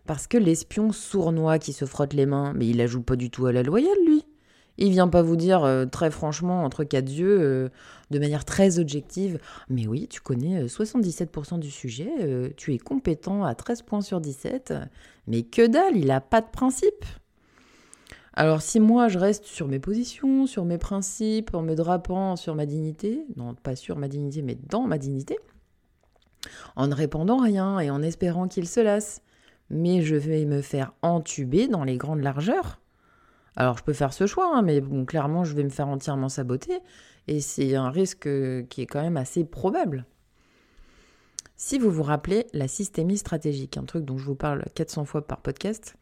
Parce 0.07 0.25
que 0.25 0.37
l'espion 0.37 0.91
sournois 0.91 1.59
qui 1.59 1.73
se 1.73 1.85
frotte 1.85 2.13
les 2.13 2.25
mains, 2.25 2.53
mais 2.55 2.65
il 2.65 2.77
la 2.77 2.87
joue 2.87 3.03
pas 3.03 3.15
du 3.15 3.29
tout 3.29 3.45
à 3.45 3.51
la 3.51 3.61
loyale, 3.61 3.97
lui. 4.07 4.23
Il 4.77 4.91
vient 4.91 5.07
pas 5.07 5.21
vous 5.21 5.35
dire 5.35 5.63
euh, 5.63 5.85
très 5.85 6.11
franchement, 6.11 6.63
entre 6.63 6.83
quatre 6.83 7.09
yeux, 7.09 7.39
euh, 7.41 7.69
de 8.11 8.19
manière 8.19 8.45
très 8.45 8.79
objective, 8.79 9.39
mais 9.69 9.87
oui, 9.87 10.07
tu 10.07 10.21
connais 10.21 10.65
77% 10.65 11.55
euh, 11.55 11.57
du 11.57 11.71
sujet, 11.71 12.53
tu 12.55 12.73
es 12.73 12.77
compétent 12.77 13.43
à 13.43 13.55
13 13.55 13.81
points 13.81 14.01
sur 14.01 14.21
17, 14.21 14.73
mais 15.25 15.43
que 15.43 15.65
dalle, 15.65 15.97
il 15.97 16.11
a 16.11 16.21
pas 16.21 16.41
de 16.41 16.49
principe. 16.49 17.05
Alors 18.33 18.61
si 18.61 18.79
moi 18.79 19.07
je 19.07 19.17
reste 19.17 19.45
sur 19.45 19.67
mes 19.67 19.79
positions, 19.79 20.45
sur 20.45 20.63
mes 20.63 20.77
principes, 20.77 21.55
en 21.55 21.63
me 21.63 21.73
drapant 21.73 22.35
sur 22.35 22.53
ma 22.53 22.67
dignité, 22.67 23.25
non 23.35 23.55
pas 23.55 23.75
sur 23.75 23.97
ma 23.97 24.07
dignité, 24.07 24.43
mais 24.43 24.55
dans 24.69 24.83
ma 24.83 24.99
dignité, 24.99 25.39
en 26.75 26.85
ne 26.85 26.93
répondant 26.93 27.37
rien 27.37 27.79
et 27.79 27.89
en 27.89 28.03
espérant 28.03 28.47
qu'il 28.47 28.67
se 28.67 28.79
lasse, 28.79 29.23
mais 29.71 30.03
je 30.03 30.15
vais 30.15 30.45
me 30.45 30.61
faire 30.61 30.93
entuber 31.01 31.67
dans 31.67 31.83
les 31.83 31.97
grandes 31.97 32.21
largeurs, 32.21 32.79
alors 33.57 33.77
je 33.77 33.83
peux 33.83 33.93
faire 33.93 34.13
ce 34.13 34.27
choix, 34.27 34.55
hein, 34.55 34.61
mais 34.61 34.81
clairement 35.05 35.43
je 35.43 35.53
vais 35.53 35.63
me 35.63 35.69
faire 35.69 35.89
entièrement 35.89 36.29
saboter, 36.29 36.79
et 37.27 37.41
c'est 37.41 37.75
un 37.75 37.89
risque 37.89 38.29
qui 38.69 38.81
est 38.81 38.85
quand 38.85 39.01
même 39.01 39.17
assez 39.17 39.43
probable. 39.43 40.05
Si 41.57 41.79
vous 41.79 41.89
vous 41.89 42.03
rappelez 42.03 42.45
la 42.53 42.67
systémie 42.67 43.17
stratégique, 43.17 43.77
un 43.77 43.83
truc 43.83 44.05
dont 44.05 44.17
je 44.17 44.25
vous 44.25 44.35
parle 44.35 44.63
400 44.75 45.05
fois 45.05 45.25
par 45.25 45.41
podcast, 45.41 45.97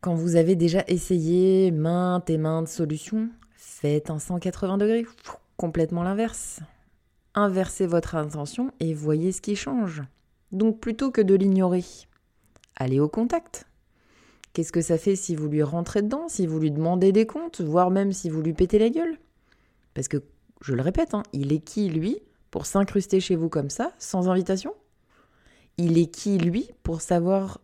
quand 0.00 0.14
vous 0.14 0.36
avez 0.36 0.54
déjà 0.54 0.84
essayé 0.86 1.72
maintes 1.72 2.30
et 2.30 2.38
maintes 2.38 2.68
solutions, 2.68 3.28
faites 3.56 4.08
un 4.08 4.20
180 4.20 4.78
degrés, 4.78 5.06
complètement 5.56 6.04
l'inverse. 6.04 6.60
Inversez 7.34 7.86
votre 7.86 8.14
intention 8.14 8.72
et 8.78 8.94
voyez 8.94 9.32
ce 9.32 9.40
qui 9.40 9.56
change. 9.56 10.02
Donc 10.52 10.80
plutôt 10.80 11.10
que 11.10 11.20
de 11.20 11.34
l'ignorer, 11.34 11.84
allez 12.76 13.00
au 13.00 13.08
contact. 13.08 13.66
Qu'est-ce 14.52 14.72
que 14.72 14.80
ça 14.80 14.98
fait 14.98 15.14
si 15.14 15.36
vous 15.36 15.48
lui 15.48 15.62
rentrez 15.62 16.02
dedans, 16.02 16.28
si 16.28 16.46
vous 16.46 16.58
lui 16.58 16.72
demandez 16.72 17.12
des 17.12 17.26
comptes, 17.26 17.60
voire 17.60 17.90
même 17.90 18.12
si 18.12 18.28
vous 18.28 18.42
lui 18.42 18.52
pétez 18.52 18.78
la 18.78 18.90
gueule? 18.90 19.18
Parce 19.94 20.08
que, 20.08 20.22
je 20.60 20.74
le 20.74 20.82
répète, 20.82 21.14
hein, 21.14 21.22
il 21.32 21.52
est 21.52 21.60
qui, 21.60 21.88
lui, 21.88 22.18
pour 22.50 22.66
s'incruster 22.66 23.20
chez 23.20 23.36
vous 23.36 23.48
comme 23.48 23.70
ça, 23.70 23.92
sans 23.98 24.28
invitation? 24.28 24.74
Il 25.78 25.98
est 25.98 26.10
qui, 26.10 26.36
lui, 26.36 26.70
pour 26.82 27.00
savoir 27.00 27.60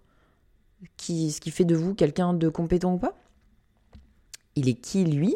qui, 0.97 1.33
ce 1.33 1.41
qui 1.41 1.51
fait 1.51 1.65
de 1.65 1.75
vous 1.75 1.95
quelqu'un 1.95 2.35
de 2.35 2.49
compétent 2.49 2.95
ou 2.95 2.99
pas? 2.99 3.17
Il 4.55 4.69
est 4.69 4.81
qui, 4.81 5.05
lui, 5.05 5.35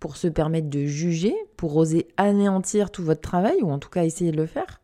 pour 0.00 0.16
se 0.16 0.28
permettre 0.28 0.70
de 0.70 0.86
juger, 0.86 1.34
pour 1.56 1.76
oser 1.76 2.08
anéantir 2.16 2.90
tout 2.90 3.04
votre 3.04 3.20
travail, 3.20 3.62
ou 3.62 3.70
en 3.70 3.78
tout 3.78 3.90
cas 3.90 4.04
essayer 4.04 4.32
de 4.32 4.36
le 4.36 4.46
faire? 4.46 4.80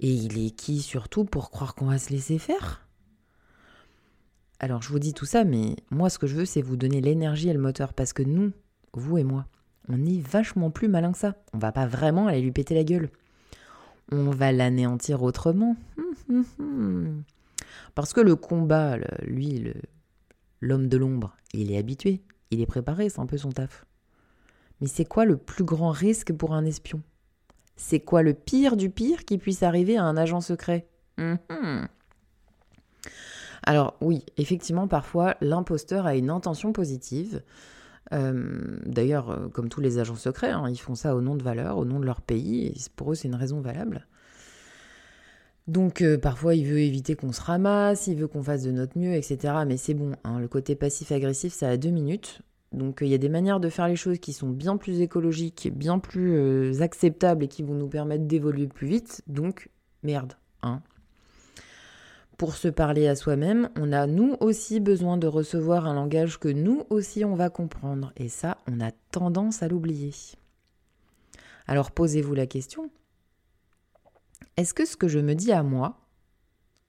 Et 0.00 0.10
il 0.10 0.46
est 0.46 0.50
qui, 0.50 0.80
surtout, 0.80 1.24
pour 1.24 1.50
croire 1.50 1.74
qu'on 1.74 1.86
va 1.86 1.98
se 1.98 2.10
laisser 2.10 2.38
faire? 2.38 2.86
Alors 4.60 4.82
je 4.82 4.90
vous 4.90 4.98
dis 4.98 5.14
tout 5.14 5.24
ça, 5.24 5.42
mais 5.44 5.74
moi 5.90 6.10
ce 6.10 6.18
que 6.18 6.26
je 6.26 6.36
veux 6.36 6.44
c'est 6.44 6.62
vous 6.62 6.76
donner 6.76 7.00
l'énergie 7.00 7.48
et 7.48 7.52
le 7.52 7.58
moteur 7.58 7.94
parce 7.94 8.12
que 8.12 8.22
nous, 8.22 8.52
vous 8.92 9.18
et 9.18 9.24
moi, 9.24 9.46
on 9.88 10.04
est 10.04 10.20
vachement 10.20 10.70
plus 10.70 10.86
malin 10.86 11.12
que 11.12 11.18
ça. 11.18 11.34
On 11.52 11.58
va 11.58 11.72
pas 11.72 11.86
vraiment 11.86 12.26
aller 12.26 12.42
lui 12.42 12.52
péter 12.52 12.74
la 12.74 12.84
gueule. 12.84 13.08
On 14.12 14.30
va 14.30 14.52
l'anéantir 14.52 15.22
autrement. 15.22 15.76
Parce 17.94 18.12
que 18.12 18.20
le 18.20 18.36
combat, 18.36 18.98
lui, 19.22 19.72
l'homme 20.60 20.88
de 20.88 20.96
l'ombre, 20.96 21.36
il 21.52 21.72
est 21.72 21.78
habitué, 21.78 22.20
il 22.50 22.60
est 22.60 22.66
préparé, 22.66 23.08
c'est 23.08 23.20
un 23.20 23.26
peu 23.26 23.38
son 23.38 23.50
taf. 23.50 23.84
Mais 24.80 24.86
c'est 24.86 25.04
quoi 25.04 25.24
le 25.24 25.36
plus 25.36 25.64
grand 25.64 25.90
risque 25.90 26.32
pour 26.32 26.54
un 26.54 26.64
espion? 26.64 27.02
C'est 27.76 28.00
quoi 28.00 28.22
le 28.22 28.34
pire 28.34 28.76
du 28.76 28.90
pire 28.90 29.24
qui 29.24 29.38
puisse 29.38 29.62
arriver 29.62 29.96
à 29.96 30.04
un 30.04 30.16
agent 30.16 30.40
secret? 30.40 30.86
Alors 33.64 33.96
oui, 34.00 34.24
effectivement, 34.36 34.88
parfois, 34.88 35.36
l'imposteur 35.40 36.06
a 36.06 36.16
une 36.16 36.30
intention 36.30 36.72
positive. 36.72 37.42
Euh, 38.12 38.78
d'ailleurs, 38.86 39.30
euh, 39.30 39.48
comme 39.48 39.68
tous 39.68 39.80
les 39.80 39.98
agents 39.98 40.16
secrets, 40.16 40.50
hein, 40.50 40.68
ils 40.68 40.78
font 40.80 40.94
ça 40.94 41.14
au 41.14 41.20
nom 41.20 41.36
de 41.36 41.42
valeurs, 41.42 41.78
au 41.78 41.84
nom 41.84 42.00
de 42.00 42.06
leur 42.06 42.22
pays, 42.22 42.66
et 42.66 42.74
pour 42.96 43.12
eux, 43.12 43.14
c'est 43.14 43.28
une 43.28 43.34
raison 43.34 43.60
valable. 43.60 44.06
Donc 45.68 46.02
euh, 46.02 46.18
parfois, 46.18 46.54
il 46.54 46.66
veut 46.66 46.80
éviter 46.80 47.14
qu'on 47.14 47.32
se 47.32 47.40
ramasse, 47.40 48.06
il 48.06 48.16
veut 48.16 48.26
qu'on 48.26 48.42
fasse 48.42 48.62
de 48.62 48.72
notre 48.72 48.98
mieux, 48.98 49.12
etc. 49.14 49.54
Mais 49.66 49.76
c'est 49.76 49.94
bon, 49.94 50.12
hein, 50.24 50.40
le 50.40 50.48
côté 50.48 50.74
passif-agressif, 50.74 51.52
ça 51.52 51.68
a 51.68 51.76
deux 51.76 51.90
minutes. 51.90 52.42
Donc 52.72 52.98
il 53.02 53.08
y 53.08 53.14
a 53.14 53.18
des 53.18 53.28
manières 53.28 53.60
de 53.60 53.68
faire 53.68 53.88
les 53.88 53.96
choses 53.96 54.18
qui 54.18 54.32
sont 54.32 54.48
bien 54.48 54.76
plus 54.76 55.00
écologiques, 55.00 55.70
bien 55.72 55.98
plus 55.98 56.82
acceptables 56.82 57.44
et 57.44 57.48
qui 57.48 57.62
vont 57.64 57.74
nous 57.74 57.88
permettre 57.88 58.24
d'évoluer 58.24 58.68
plus 58.68 58.86
vite. 58.86 59.22
Donc 59.26 59.70
merde, 60.02 60.34
hein, 60.62 60.80
pour 62.40 62.54
se 62.54 62.68
parler 62.68 63.06
à 63.06 63.16
soi-même, 63.16 63.68
on 63.76 63.92
a 63.92 64.06
nous 64.06 64.34
aussi 64.40 64.80
besoin 64.80 65.18
de 65.18 65.26
recevoir 65.26 65.84
un 65.84 65.92
langage 65.92 66.38
que 66.38 66.48
nous 66.48 66.84
aussi 66.88 67.22
on 67.22 67.34
va 67.34 67.50
comprendre. 67.50 68.14
Et 68.16 68.30
ça, 68.30 68.56
on 68.66 68.80
a 68.80 68.92
tendance 69.10 69.62
à 69.62 69.68
l'oublier. 69.68 70.14
Alors 71.66 71.90
posez-vous 71.90 72.32
la 72.32 72.46
question. 72.46 72.90
Est-ce 74.56 74.72
que 74.72 74.86
ce 74.86 74.96
que 74.96 75.06
je 75.06 75.18
me 75.18 75.34
dis 75.34 75.52
à 75.52 75.62
moi, 75.62 76.00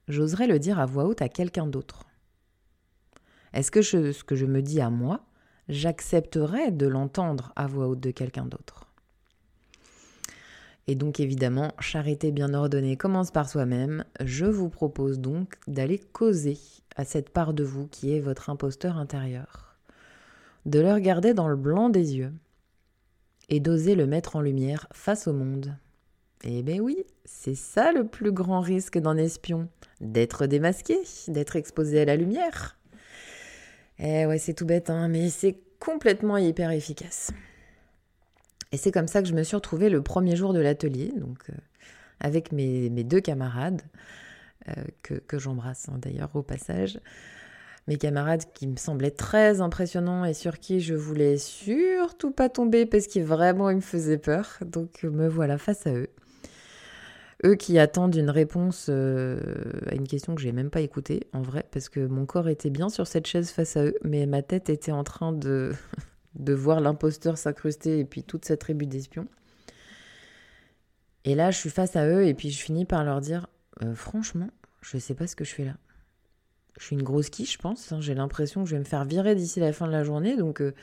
j'oserais 0.08 0.48
le 0.48 0.58
dire 0.58 0.80
à 0.80 0.86
voix 0.86 1.04
haute 1.04 1.22
à 1.22 1.28
quelqu'un 1.28 1.68
d'autre? 1.68 2.06
Est-ce 3.52 3.72
que 3.72 3.82
ce 3.82 4.24
que 4.24 4.38
je 4.38 4.46
me 4.46 4.62
dis 4.62 4.80
à 4.80 4.90
moi, 4.90 5.26
j'accepterais 5.68 6.72
de 6.72 6.88
l'entendre 6.88 7.52
à 7.58 7.68
voix 7.68 7.90
haute 7.90 8.00
de 8.00 8.12
quelqu'un 8.12 8.46
d'autre? 8.46 8.91
Et 10.88 10.96
donc 10.96 11.20
évidemment, 11.20 11.74
charité 11.80 12.32
bien 12.32 12.54
ordonnée 12.54 12.98
commence 12.98 13.32
par 13.32 13.48
soi-même. 13.50 14.04
Je 14.24 14.46
vous 14.46 14.70
propose 14.70 15.20
donc 15.20 15.56
d'aller 15.68 16.00
causer 16.00 16.58
à 16.96 17.06
cette 17.06 17.30
part 17.30 17.54
de 17.54 17.64
vous 17.64 17.88
qui 17.88 18.16
est 18.16 18.20
votre 18.20 18.50
imposteur 18.50 18.98
intérieur. 18.98 19.76
De 20.66 20.80
le 20.80 20.94
regarder 20.94 21.34
dans 21.34 21.48
le 21.48 21.56
blanc 21.56 21.90
des 21.90 22.18
yeux 22.18 22.34
et 23.50 23.60
d'oser 23.60 23.96
le 23.96 24.08
mettre 24.08 24.36
en 24.36 24.42
lumière 24.42 24.88
face 24.92 25.28
au 25.28 25.34
monde. 25.34 25.76
Eh 26.44 26.64
bien 26.64 26.80
oui, 26.80 26.98
c'est 27.26 27.56
ça 27.56 27.92
le 27.92 28.08
plus 28.08 28.32
grand 28.32 28.62
risque 28.62 28.98
d'un 28.98 29.18
espion, 29.18 29.68
d'être 30.00 30.48
démasqué, 30.48 30.98
d'être 31.28 31.56
exposé 31.56 32.02
à 32.02 32.06
la 32.06 32.16
lumière. 32.16 32.78
Eh 34.00 34.26
ouais, 34.26 34.40
c'est 34.40 34.56
tout 34.56 34.66
bête, 34.66 34.90
hein, 34.90 35.08
mais 35.08 35.30
c'est 35.30 35.60
complètement 35.80 36.38
hyper 36.38 36.72
efficace. 36.72 37.32
Et 38.72 38.78
c'est 38.78 38.92
comme 38.92 39.08
ça 39.08 39.22
que 39.22 39.28
je 39.28 39.34
me 39.34 39.44
suis 39.44 39.56
retrouvée 39.56 39.90
le 39.90 40.02
premier 40.02 40.36
jour 40.36 40.54
de 40.54 40.60
l'atelier, 40.60 41.12
donc 41.18 41.50
euh, 41.50 41.54
avec 42.20 42.52
mes, 42.52 42.90
deux 42.90 43.20
camarades, 43.20 43.82
euh, 44.70 44.84
que, 45.04 45.40
j'embrasse 45.40 45.90
hein, 45.90 45.98
d'ailleurs 45.98 46.36
au 46.36 46.42
passage. 46.42 47.00
Mes 47.88 47.98
camarades 47.98 48.44
qui 48.54 48.68
me 48.68 48.78
semblaient 48.78 49.12
très 49.12 49.60
impressionnants 49.60 50.24
et 50.24 50.34
sur 50.34 50.60
qui 50.60 50.82
je 50.82 50.94
voulais 50.94 51.38
surtout 51.38 52.32
pas 52.32 52.48
tomber 52.48 52.86
parce 52.86 53.08
qu'ils 53.08 53.24
vraiment 53.24 53.74
me 53.74 53.82
faisaient 53.82 54.20
peur. 54.20 54.60
Donc 54.64 55.04
me 55.04 55.28
voilà 55.28 55.58
face 55.58 55.88
à 55.88 55.94
eux. 55.94 56.10
Eux 57.44 57.56
qui 57.56 57.80
attendent 57.80 58.16
une 58.16 58.30
réponse 58.30 58.86
euh, 58.90 59.40
à 59.88 59.96
une 59.96 60.08
question 60.08 60.36
que 60.36 60.42
j'ai 60.42 60.52
même 60.52 60.70
pas 60.70 60.82
écoutée, 60.82 61.22
en 61.34 61.42
vrai, 61.42 61.66
parce 61.72 61.90
que 61.90 62.06
mon 62.06 62.28
corps 62.28 62.50
était 62.50 62.70
bien 62.70 62.90
sur 62.90 63.08
cette 63.08 63.26
chaise 63.26 63.50
face 63.50 63.76
à 63.78 63.86
eux, 63.86 63.96
mais 64.04 64.28
ma 64.28 64.44
tête 64.44 64.70
était 64.70 64.92
en 64.92 65.04
train 65.04 65.34
de, 65.34 65.72
de 66.36 66.54
voir 66.54 66.80
l'imposteur 66.80 67.38
s'incruster 67.38 68.00
et 68.00 68.06
puis 68.06 68.24
toute 68.24 68.46
cette 68.46 68.62
tribu 68.62 68.88
d'espions. 68.88 69.28
Et 71.24 71.36
là, 71.36 71.52
je 71.52 71.58
suis 71.58 71.70
face 71.70 71.96
à 71.96 72.08
eux 72.08 72.26
et 72.26 72.34
puis 72.34 72.50
je 72.50 72.62
finis 72.62 72.86
par 72.86 73.04
leur 73.04 73.22
dire 73.22 73.48
euh, 73.84 73.94
Franchement, 73.94 74.50
je 74.82 74.98
sais 74.98 75.14
pas 75.14 75.28
ce 75.28 75.36
que 75.36 75.46
je 75.46 75.54
fais 75.54 75.66
là. 75.66 75.76
Je 76.80 76.86
suis 76.86 76.96
une 76.96 77.04
grosse 77.04 77.30
quiche, 77.30 77.54
je 77.54 77.58
pense. 77.58 77.92
Hein. 77.92 78.02
J'ai 78.02 78.16
l'impression 78.16 78.64
que 78.64 78.70
je 78.70 78.76
vais 78.76 78.80
me 78.80 78.86
faire 78.86 79.06
virer 79.06 79.36
d'ici 79.36 79.60
la 79.60 79.74
fin 79.74 79.86
de 79.86 79.92
la 79.92 80.04
journée, 80.04 80.38
donc 80.38 80.62
euh, 80.62 80.74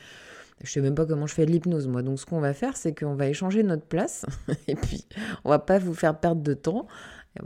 je 0.63 0.71
sais 0.71 0.81
même 0.81 0.95
pas 0.95 1.05
comment 1.05 1.25
je 1.25 1.33
fais 1.33 1.45
de 1.45 1.51
l'hypnose, 1.51 1.87
moi. 1.87 2.01
Donc, 2.01 2.19
ce 2.19 2.25
qu'on 2.25 2.39
va 2.39 2.53
faire, 2.53 2.75
c'est 2.75 2.93
qu'on 2.93 3.15
va 3.15 3.27
échanger 3.27 3.63
notre 3.63 3.85
place. 3.85 4.25
et 4.67 4.75
puis, 4.75 5.05
on 5.43 5.49
va 5.49 5.59
pas 5.59 5.79
vous 5.79 5.93
faire 5.93 6.19
perdre 6.19 6.41
de 6.41 6.53
temps. 6.53 6.87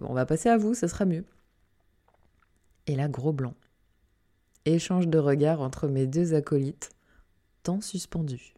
On 0.02 0.14
va 0.14 0.26
passer 0.26 0.50
à 0.50 0.58
vous, 0.58 0.74
ça 0.74 0.88
sera 0.88 1.06
mieux. 1.06 1.24
Et 2.88 2.96
là, 2.96 3.08
gros 3.08 3.32
blanc. 3.32 3.54
Échange 4.66 5.08
de 5.08 5.18
regards 5.18 5.62
entre 5.62 5.88
mes 5.88 6.08
deux 6.08 6.34
acolytes, 6.34 6.90
temps 7.64 7.82
suspendu. 7.82 8.54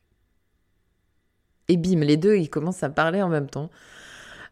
Et 1.67 1.77
bim, 1.77 2.01
les 2.01 2.17
deux, 2.17 2.35
ils 2.35 2.49
commencent 2.49 2.83
à 2.83 2.89
parler 2.89 3.21
en 3.21 3.29
même 3.29 3.49
temps, 3.49 3.71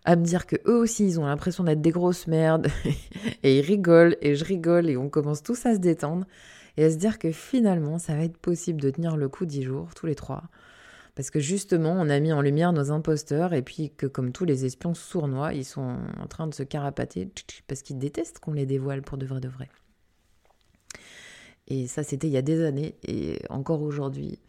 à 0.06 0.16
me 0.16 0.24
dire 0.24 0.46
que 0.46 0.56
eux 0.66 0.78
aussi, 0.78 1.06
ils 1.06 1.20
ont 1.20 1.26
l'impression 1.26 1.64
d'être 1.64 1.82
des 1.82 1.92
grosses 1.92 2.28
merdes, 2.28 2.68
et 3.44 3.60
ils 3.60 3.66
rigolent, 3.66 4.18
et 4.22 4.36
je 4.36 4.44
rigole, 4.44 4.90
et 4.90 4.98
on 4.98 5.10
commence 5.10 5.44
tous 5.44 5.66
à 5.66 5.76
se 5.76 5.80
détendre 5.80 6.26
et 6.78 6.86
à 6.86 6.92
se 6.92 6.96
dire 6.96 7.20
que 7.20 7.32
finalement, 7.32 8.00
ça 8.00 8.16
va 8.16 8.24
être 8.24 8.38
possible 8.38 8.82
de 8.82 8.90
tenir 8.90 9.16
le 9.16 9.30
coup 9.30 9.46
dix 9.46 9.64
jours, 9.64 9.94
tous 9.94 10.06
les 10.06 10.16
trois. 10.16 10.44
Parce 11.16 11.30
que 11.30 11.40
justement, 11.40 11.92
on 11.92 12.10
a 12.10 12.20
mis 12.20 12.34
en 12.34 12.42
lumière 12.42 12.74
nos 12.74 12.92
imposteurs 12.92 13.54
et 13.54 13.62
puis 13.62 13.92
que 13.96 14.08
comme 14.08 14.32
tous 14.32 14.46
les 14.46 14.66
espions 14.66 14.96
sournois, 14.96 15.54
ils 15.54 15.66
sont 15.66 15.98
en 16.20 16.28
train 16.28 16.48
de 16.48 16.54
se 16.56 16.64
carapater 16.64 17.30
parce 17.68 17.84
qu'ils 17.84 18.00
détestent 18.00 18.40
qu'on 18.40 18.54
les 18.54 18.66
dévoile 18.66 19.04
pour 19.04 19.20
de 19.20 19.28
vrai 19.28 19.40
de 19.40 19.50
vrai. 19.50 19.70
Et 21.68 21.88
ça, 21.88 22.04
c'était 22.04 22.28
il 22.28 22.34
y 22.34 22.38
a 22.38 22.42
des 22.42 22.64
années 22.64 22.96
et 23.04 23.40
encore 23.50 23.82
aujourd'hui, 23.82 24.40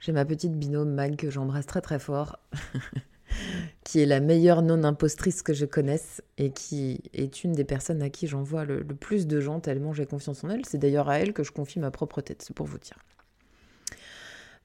j'ai 0.00 0.12
ma 0.12 0.24
petite 0.24 0.52
binôme 0.58 0.92
Mag 0.92 1.16
que 1.16 1.30
j'embrasse 1.30 1.66
très 1.66 1.80
très 1.80 1.98
fort 1.98 2.38
qui 3.84 4.00
est 4.00 4.06
la 4.06 4.20
meilleure 4.20 4.62
non-impostrice 4.62 5.42
que 5.42 5.52
je 5.52 5.66
connaisse 5.66 6.22
et 6.38 6.50
qui 6.50 7.02
est 7.12 7.44
une 7.44 7.52
des 7.52 7.64
personnes 7.64 8.02
à 8.02 8.10
qui 8.10 8.26
j'envoie 8.26 8.64
le, 8.64 8.84
plus 8.84 9.26
de 9.26 9.40
gens 9.40 9.60
tellement 9.60 9.92
j'ai 9.92 10.06
confiance 10.06 10.44
en 10.44 10.50
elle. 10.50 10.64
C'est 10.66 10.78
d'ailleurs 10.78 11.08
à 11.08 11.18
elle 11.18 11.32
que 11.32 11.42
je 11.42 11.52
confie 11.52 11.78
ma 11.78 11.90
propre 11.90 12.20
tête, 12.20 12.42
c'est 12.42 12.54
pour 12.54 12.66
vous 12.66 12.78
dire. 12.78 12.98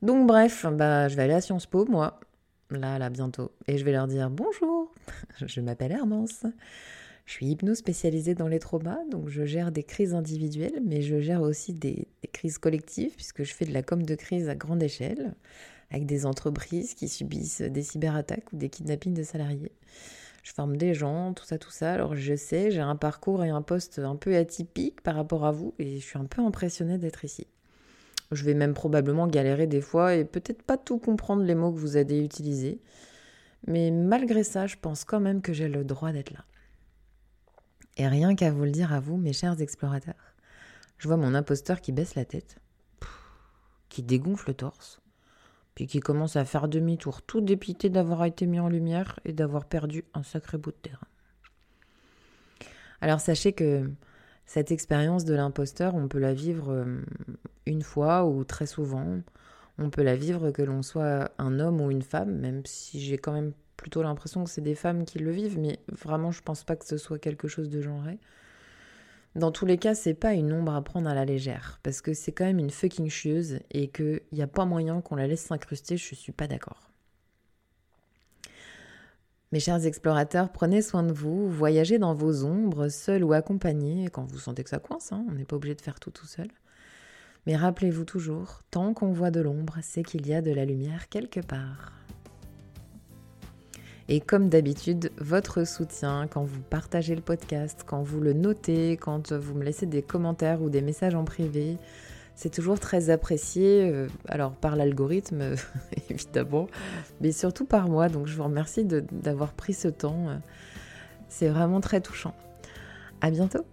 Donc 0.02 0.28
bref, 0.28 0.66
bah, 0.72 1.08
je 1.08 1.16
vais 1.16 1.24
aller 1.24 1.34
à 1.34 1.42
Sciences 1.42 1.66
Po, 1.66 1.86
moi, 1.86 2.20
là, 2.70 2.98
là, 2.98 3.10
bientôt, 3.10 3.52
et 3.68 3.78
je 3.78 3.84
vais 3.84 3.92
leur 3.92 4.08
dire 4.08 4.30
bonjour, 4.30 4.94
je 5.46 5.62
m'appelle 5.62 5.92
Hermance. 5.92 6.46
Je 7.30 7.36
suis 7.36 7.46
hypno 7.46 7.76
spécialisée 7.76 8.34
dans 8.34 8.48
les 8.48 8.58
traumas, 8.58 8.98
donc 9.12 9.30
je 9.30 9.46
gère 9.46 9.72
des 9.72 9.84
crises 9.84 10.16
individuelles, 10.16 10.82
mais 10.84 11.04
je 11.04 11.20
gère 11.20 11.44
aussi 11.44 11.76
des, 11.76 12.08
crises 12.34 12.58
collectives, 12.58 13.14
puisque 13.16 13.44
je 13.44 13.54
fais 13.54 13.66
de 13.66 13.72
la 13.72 13.84
com 13.84 14.02
de 14.02 14.16
crise 14.16 14.50
à 14.50 14.56
grande 14.56 14.82
échelle 14.82 15.36
avec 15.92 16.08
des 16.08 16.26
entreprises 16.26 16.96
qui 16.96 17.08
subissent 17.08 17.62
des 17.62 17.84
cyberattaques 17.84 18.52
ou 18.52 18.56
des 18.58 18.70
kidnappings 18.70 19.14
de 19.14 19.22
salariés. 19.22 19.72
Je 20.42 20.54
forme 20.54 20.76
des 20.76 20.96
gens, 20.96 21.34
tout 21.36 21.46
ça, 21.46 21.60
tout 21.60 21.70
ça. 21.70 21.94
Alors 21.94 22.16
je 22.16 22.36
sais, 22.36 22.72
j'ai 22.72 22.82
un 22.82 22.96
parcours 22.96 23.46
et 23.46 23.50
un 23.50 23.62
poste 23.62 24.00
un 24.00 24.16
peu 24.16 24.36
atypique 24.36 25.02
par 25.02 25.14
rapport 25.14 25.46
à 25.46 25.52
vous 25.52 25.76
et 25.78 26.00
je 26.00 26.04
suis 26.04 26.18
un 26.18 26.26
peu 26.26 26.42
impressionnée 26.42 26.98
d'être 26.98 27.26
ici. 27.26 27.46
Je 28.32 28.44
vais 28.44 28.56
même 28.56 28.74
probablement 28.74 29.28
galérer 29.28 29.68
des 29.68 29.82
fois 29.82 30.16
et 30.16 30.26
peut-être 30.26 30.64
pas 30.64 30.78
tout 30.78 30.98
comprendre 30.98 31.44
les 31.44 31.54
mots 31.54 31.72
que 31.72 31.78
vous 31.78 31.96
allez 31.96 32.24
utiliser. 32.24 32.80
Mais 33.68 33.92
malgré 33.92 34.44
ça, 34.44 34.66
je 34.66 34.78
pense 34.82 35.04
quand 35.04 35.20
même 35.20 35.44
que 35.44 35.54
j'ai 35.54 35.68
le 35.68 35.84
droit 35.84 36.12
d'être 36.12 36.32
là. 36.32 36.44
Et 38.00 38.08
rien 38.08 38.34
qu'à 38.34 38.50
vous 38.50 38.64
le 38.64 38.72
dire 38.72 38.94
à 38.94 39.02
vous, 39.02 39.18
mes 39.18 39.34
chers 39.34 39.60
explorateurs, 39.60 40.34
je 41.00 41.10
vois 41.10 41.18
mon 41.18 41.36
imposteur 41.36 41.82
qui 41.82 41.92
baisse 41.92 42.16
la 42.16 42.24
tête, 42.24 42.58
qui 43.90 44.04
dégonfle 44.04 44.52
le 44.52 44.54
torse, 44.54 45.02
puis 45.76 45.86
qui 45.86 46.00
commence 46.00 46.38
à 46.38 46.46
faire 46.46 46.70
demi-tour, 46.70 47.22
tout 47.22 47.42
dépité 47.42 47.90
d'avoir 47.90 48.24
été 48.24 48.46
mis 48.46 48.62
en 48.62 48.70
lumière 48.70 49.20
et 49.26 49.34
d'avoir 49.34 49.66
perdu 49.66 50.06
un 50.14 50.24
sacré 50.24 50.58
bout 50.58 50.72
de 50.72 50.78
terrain. 50.78 51.08
Alors 53.02 53.20
sachez 53.20 53.52
que 53.52 53.92
cette 54.46 54.72
expérience 54.72 55.26
de 55.26 55.36
l'imposteur, 55.36 55.94
on 55.94 56.08
peut 56.08 56.20
la 56.20 56.34
vivre 56.34 56.72
euh, 56.72 57.02
une 57.66 57.82
fois 57.82 58.26
ou 58.26 58.46
très 58.46 58.66
souvent. 58.66 59.20
On 59.78 59.90
peut 59.90 60.04
la 60.04 60.16
vivre 60.16 60.52
que 60.52 60.62
l'on 60.62 60.84
soit 60.84 61.32
un 61.38 61.60
homme 61.60 61.82
ou 61.82 61.92
une 61.92 62.02
femme, 62.02 62.38
même 62.38 62.66
si 62.66 63.02
j'ai 63.02 63.18
quand 63.18 63.34
même 63.34 63.52
plutôt 63.80 64.04
l'impression 64.04 64.44
que 64.44 64.50
c'est 64.50 64.62
des 64.62 64.76
femmes 64.76 65.06
qui 65.06 65.20
le 65.20 65.32
vivent, 65.32 65.58
mais 65.58 65.80
vraiment 65.88 66.32
je 66.32 66.42
pense 66.42 66.64
pas 66.64 66.76
que 66.76 66.86
ce 66.86 66.98
soit 66.98 67.18
quelque 67.18 67.48
chose 67.48 67.70
de 67.70 67.82
genré. 67.82 68.20
Dans 69.36 69.52
tous 69.52 69.66
les 69.66 69.78
cas, 69.78 69.96
c'est 69.96 70.14
pas 70.14 70.34
une 70.34 70.52
ombre 70.52 70.76
à 70.76 70.84
prendre 70.84 71.10
à 71.10 71.14
la 71.14 71.24
légère, 71.24 71.80
parce 71.82 72.02
que 72.02 72.14
c'est 72.14 72.32
quand 72.32 72.46
même 72.46 72.60
une 72.60 72.72
fucking 72.72 73.10
chieuse 73.10 73.60
et 73.72 73.88
qu'il 73.88 74.22
n'y 74.34 74.42
a 74.42 74.48
pas 74.48 74.66
moyen 74.66 75.02
qu'on 75.02 75.16
la 75.16 75.28
laisse 75.28 75.44
s'incruster, 75.44 75.98
je 75.98 76.16
suis 76.16 76.32
pas 76.32 76.48
d'accord. 76.48 76.92
Mes 79.52 79.60
chers 79.60 79.86
explorateurs, 79.86 80.52
prenez 80.52 80.82
soin 80.82 81.04
de 81.04 81.14
vous, 81.14 81.50
voyagez 81.50 82.00
dans 82.00 82.14
vos 82.14 82.44
ombres, 82.44 82.90
seul 82.90 83.24
ou 83.24 83.34
accompagné, 83.34 84.10
quand 84.10 84.26
vous 84.26 84.40
sentez 84.40 84.64
que 84.64 84.70
ça 84.70 84.80
coince, 84.80 85.12
hein, 85.12 85.26
on 85.30 85.34
n'est 85.34 85.46
pas 85.46 85.56
obligé 85.56 85.76
de 85.76 85.82
faire 85.82 86.00
tout 86.00 86.12
tout 86.12 86.28
seul. 86.28 86.50
Mais 87.48 87.56
rappelez-vous 87.56 88.06
toujours, 88.06 88.62
tant 88.70 88.94
qu'on 88.94 89.12
voit 89.12 89.32
de 89.32 89.40
l'ombre, 89.40 89.78
c'est 89.82 90.04
qu'il 90.04 90.28
y 90.28 90.34
a 90.34 90.42
de 90.42 90.52
la 90.52 90.66
lumière 90.66 91.08
quelque 91.10 91.40
part. 91.40 91.94
Et 94.12 94.22
comme 94.22 94.50
d'habitude, 94.50 95.12
votre 95.20 95.68
soutien 95.68 96.28
quand 96.28 96.44
vous 96.44 96.62
partagez 96.62 97.14
le 97.14 97.22
podcast, 97.22 97.84
quand 97.86 98.02
vous 98.02 98.20
le 98.20 98.34
notez, 98.34 98.94
quand 98.94 99.32
vous 99.34 99.54
me 99.54 99.64
laissez 99.64 99.86
des 99.86 100.02
commentaires 100.02 100.64
ou 100.64 100.70
des 100.72 100.82
messages 100.82 101.14
en 101.14 101.24
privé, 101.24 101.78
c'est 102.34 102.50
toujours 102.50 102.80
très 102.80 103.12
apprécié. 103.12 103.88
Euh, 103.88 104.08
alors 104.28 104.54
par 104.54 104.76
l'algorithme, 104.76 105.54
évidemment, 106.10 106.68
mais 107.22 107.32
surtout 107.32 107.66
par 107.66 107.88
moi. 107.88 108.10
Donc 108.10 108.26
je 108.26 108.36
vous 108.36 108.46
remercie 108.46 108.84
d'avoir 108.84 109.54
pris 109.54 109.74
ce 109.74 109.88
temps. 109.88 110.42
C'est 111.28 111.50
vraiment 111.50 111.80
très 111.80 112.02
touchant. 112.02 112.34
À 113.22 113.30
bientôt! 113.30 113.64